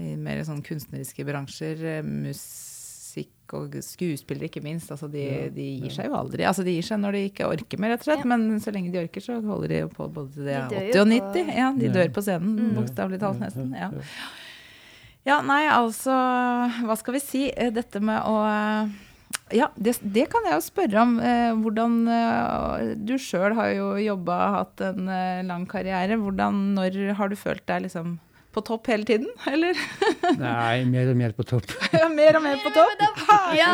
i 0.00 0.14
mer 0.16 0.40
sånn 0.48 0.62
kunstneriske 0.64 1.24
bransjer. 1.28 1.82
eh, 1.84 2.02
musikk 2.02 3.52
og 3.52 3.74
skuespillere, 3.84 4.48
ikke 4.48 4.62
minst. 4.64 4.88
Altså 4.90 5.10
de, 5.12 5.20
Ja, 5.26 5.48
de 5.52 5.66
gir 5.82 5.90
ja. 5.90 5.96
seg 5.98 6.06
jo 6.08 6.14
aldri. 6.16 6.46
Altså 6.48 6.64
de 6.64 6.72
gir 6.72 6.86
seg 6.86 6.98
når 7.02 7.12
de 7.12 7.20
ikke 7.28 7.44
orker 7.50 7.78
mer, 7.78 7.90
rett 7.92 8.00
og 8.00 8.08
slett. 8.08 8.22
Ja. 8.24 8.30
Men 8.32 8.58
så 8.64 8.72
lenge 8.72 8.90
de 8.94 9.02
orker, 9.02 9.20
så 9.20 9.36
holder 9.44 9.68
de 9.68 9.80
jo 9.82 9.88
på 9.92 10.06
både 10.14 10.32
til 10.32 10.44
de 10.48 10.54
er 10.56 10.68
80 10.70 10.78
og 10.78 10.94
jo 10.96 11.04
på- 11.04 11.10
90. 11.12 11.52
Ja, 11.58 11.72
de 11.76 11.84
Ja. 11.86 11.92
dør 11.92 12.08
på 12.16 12.22
scenen, 12.24 12.56
Mm. 12.56 12.74
bokstavelig 12.80 13.20
talt 13.20 13.40
nesten. 13.40 13.74
Ja. 13.76 13.90
nei, 15.42 15.68
altså 15.68 16.10
Hva 16.88 16.96
skal 16.96 17.14
vi 17.14 17.20
si? 17.20 17.52
Eh, 17.54 17.70
Dette 17.70 18.00
med 18.00 18.22
å 18.22 18.36
eh, 18.48 18.88
Ja, 19.52 19.68
det, 19.76 19.98
det 20.14 20.26
kan 20.32 20.46
jeg 20.48 20.56
jo 20.56 20.64
spørre 20.64 21.04
om. 21.04 21.14
Eh, 21.20 21.52
hvordan 21.62 21.96
eh, 22.08 22.90
Du 22.96 23.14
sjøl 23.20 23.56
har 23.58 23.72
jo 23.76 23.92
jobba, 24.00 24.40
hatt 24.58 24.84
en 24.88 25.08
eh, 25.12 25.40
lang 25.46 25.66
karriere. 25.70 26.18
Hvordan, 26.20 26.68
når 26.78 27.00
har 27.18 27.32
du 27.32 27.38
følt 27.38 27.64
deg 27.68 27.86
liksom 27.86 28.18
på 28.52 28.60
topp 28.68 28.90
hele 28.92 29.06
tiden, 29.08 29.30
eller? 29.52 29.78
Nei, 30.36 30.84
mer 30.84 31.08
og 31.12 31.16
mer 31.16 31.32
på 31.36 31.44
topp. 31.48 31.72
mer 32.18 32.36
og 32.36 32.44
mer 32.44 32.58
på 32.60 32.72
topp? 32.74 33.04
Ja. 33.56 33.70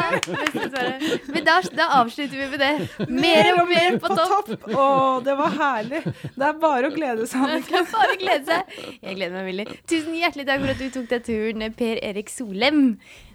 Men 1.35 1.47
da, 1.47 1.59
da 1.75 1.89
avslutter 1.99 2.39
vi 2.39 2.47
med 2.53 2.63
det. 2.63 3.09
Mer 3.11 3.51
og 3.57 3.65
mer 3.71 3.99
på 4.03 4.13
topp. 4.15 4.53
Å, 4.71 4.89
det 5.27 5.35
var 5.41 5.57
herlig. 5.59 6.03
Det 6.07 6.51
er 6.51 6.61
bare 6.63 6.91
å 6.91 6.95
glede 6.95 7.27
seg. 7.31 7.43
Anniken. 7.49 7.89
Bare 7.91 8.19
glede 8.23 8.45
seg. 8.53 8.77
Jeg 9.03 9.19
gleder 9.19 9.35
meg 9.41 9.49
veldig. 9.51 9.81
Tusen 9.91 10.19
hjertelig 10.19 10.47
takk 10.51 10.63
for 10.63 10.75
at 10.77 10.85
du 10.85 10.93
tok 10.99 11.11
deg 11.15 11.27
turen, 11.27 11.67
Per 11.79 12.05
Erik 12.13 12.31
Solem. 12.33 12.85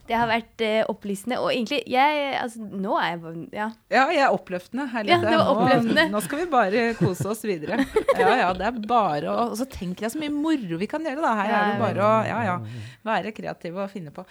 Det 0.07 0.15
har 0.19 0.27
vært 0.27 0.63
eh, 0.65 0.81
opplysende. 0.91 1.37
Og 1.39 1.53
egentlig, 1.53 1.79
jeg 1.87 2.23
Altså, 2.39 2.59
nå 2.59 2.97
er 2.99 3.13
jeg 3.13 3.21
bare 3.23 3.43
Ja. 3.55 3.67
Ja, 3.93 4.01
jeg 4.11 4.23
er 4.25 4.33
oppløftende. 4.35 4.87
Ja, 5.07 5.19
det 5.21 5.31
var 5.31 5.51
oppløftende. 5.53 6.07
Nå, 6.09 6.17
nå 6.17 6.23
skal 6.25 6.41
vi 6.41 6.47
bare 6.51 6.81
kose 6.99 7.29
oss 7.31 7.45
videre. 7.47 7.79
Ja, 8.19 8.33
ja, 8.41 8.49
det 8.57 8.67
er 8.67 8.81
bare 8.89 9.31
å 9.31 9.47
Og 9.51 9.55
så 9.61 9.67
tenker 9.69 10.07
jeg 10.07 10.15
så 10.15 10.19
mye 10.19 10.33
moro 10.33 10.81
vi 10.81 10.89
kan 10.91 11.07
gjøre, 11.07 11.23
da. 11.23 11.31
Her 11.39 11.53
Ja, 11.53 11.61
er 11.61 11.71
det 11.71 11.79
bare 11.85 12.03
å 12.09 12.11
ja, 12.27 12.41
ja, 12.49 12.59
være 13.07 13.31
kreativ 13.37 13.79
og 13.79 13.89
finne 13.93 14.11
på. 14.15 14.25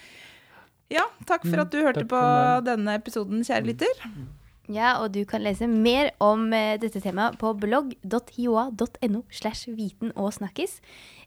Ja, 0.92 1.06
takk 1.24 1.46
for 1.48 1.64
at 1.64 1.72
du 1.72 1.80
hørte 1.80 2.04
på 2.04 2.20
denne 2.66 2.98
episoden, 3.00 3.40
kjære 3.46 3.70
lytter. 3.70 4.06
Ja, 4.70 4.98
og 5.02 5.14
du 5.16 5.22
kan 5.28 5.42
lese 5.42 5.66
mer 5.66 6.12
om 6.22 6.52
eh, 6.54 6.76
dette 6.80 7.00
temaet 7.02 7.38
på 7.40 7.50
blogg.hioa.no 7.64 9.24
slash 9.32 9.72
viten 9.74 10.12
og 10.14 10.30
snakkis. 10.36 10.78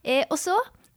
Eh, 0.06 0.24
og 0.30 0.38
så 0.40 0.56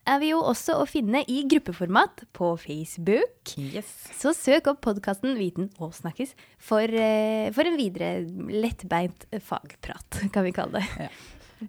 er 0.08 0.20
vi 0.22 0.32
jo 0.32 0.40
også 0.40 0.78
å 0.80 0.86
finne 0.88 1.22
i 1.28 1.42
gruppeformat 1.48 2.24
på 2.36 2.52
Facebook. 2.60 3.52
Yes. 3.60 3.90
Så 4.18 4.32
søk 4.36 4.70
opp 4.72 4.80
podkasten 4.86 5.36
Viten 5.38 5.70
og 5.78 5.94
snakkis 5.96 6.34
for, 6.56 6.82
eh, 6.82 7.50
for 7.52 7.68
en 7.68 7.78
videre 7.78 8.24
lettbeint 8.48 9.28
fagprat, 9.44 10.22
kan 10.34 10.46
vi 10.46 10.54
kalle 10.56 10.80
det. 10.80 11.10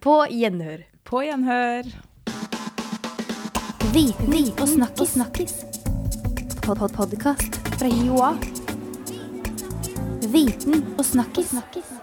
På 0.03 0.21
gjenhør. 0.29 0.85
På 1.03 1.23
gjenhør. 1.25 1.89
Viten 3.89 4.35
og 4.61 5.07
snakkis. 5.09 5.63
Pod 6.61 6.83
Podkast 6.93 7.57
fra 7.79 7.89
Joa. 7.89 8.35
Viten 10.29 10.85
og 10.97 11.05
snakkis. 11.05 11.98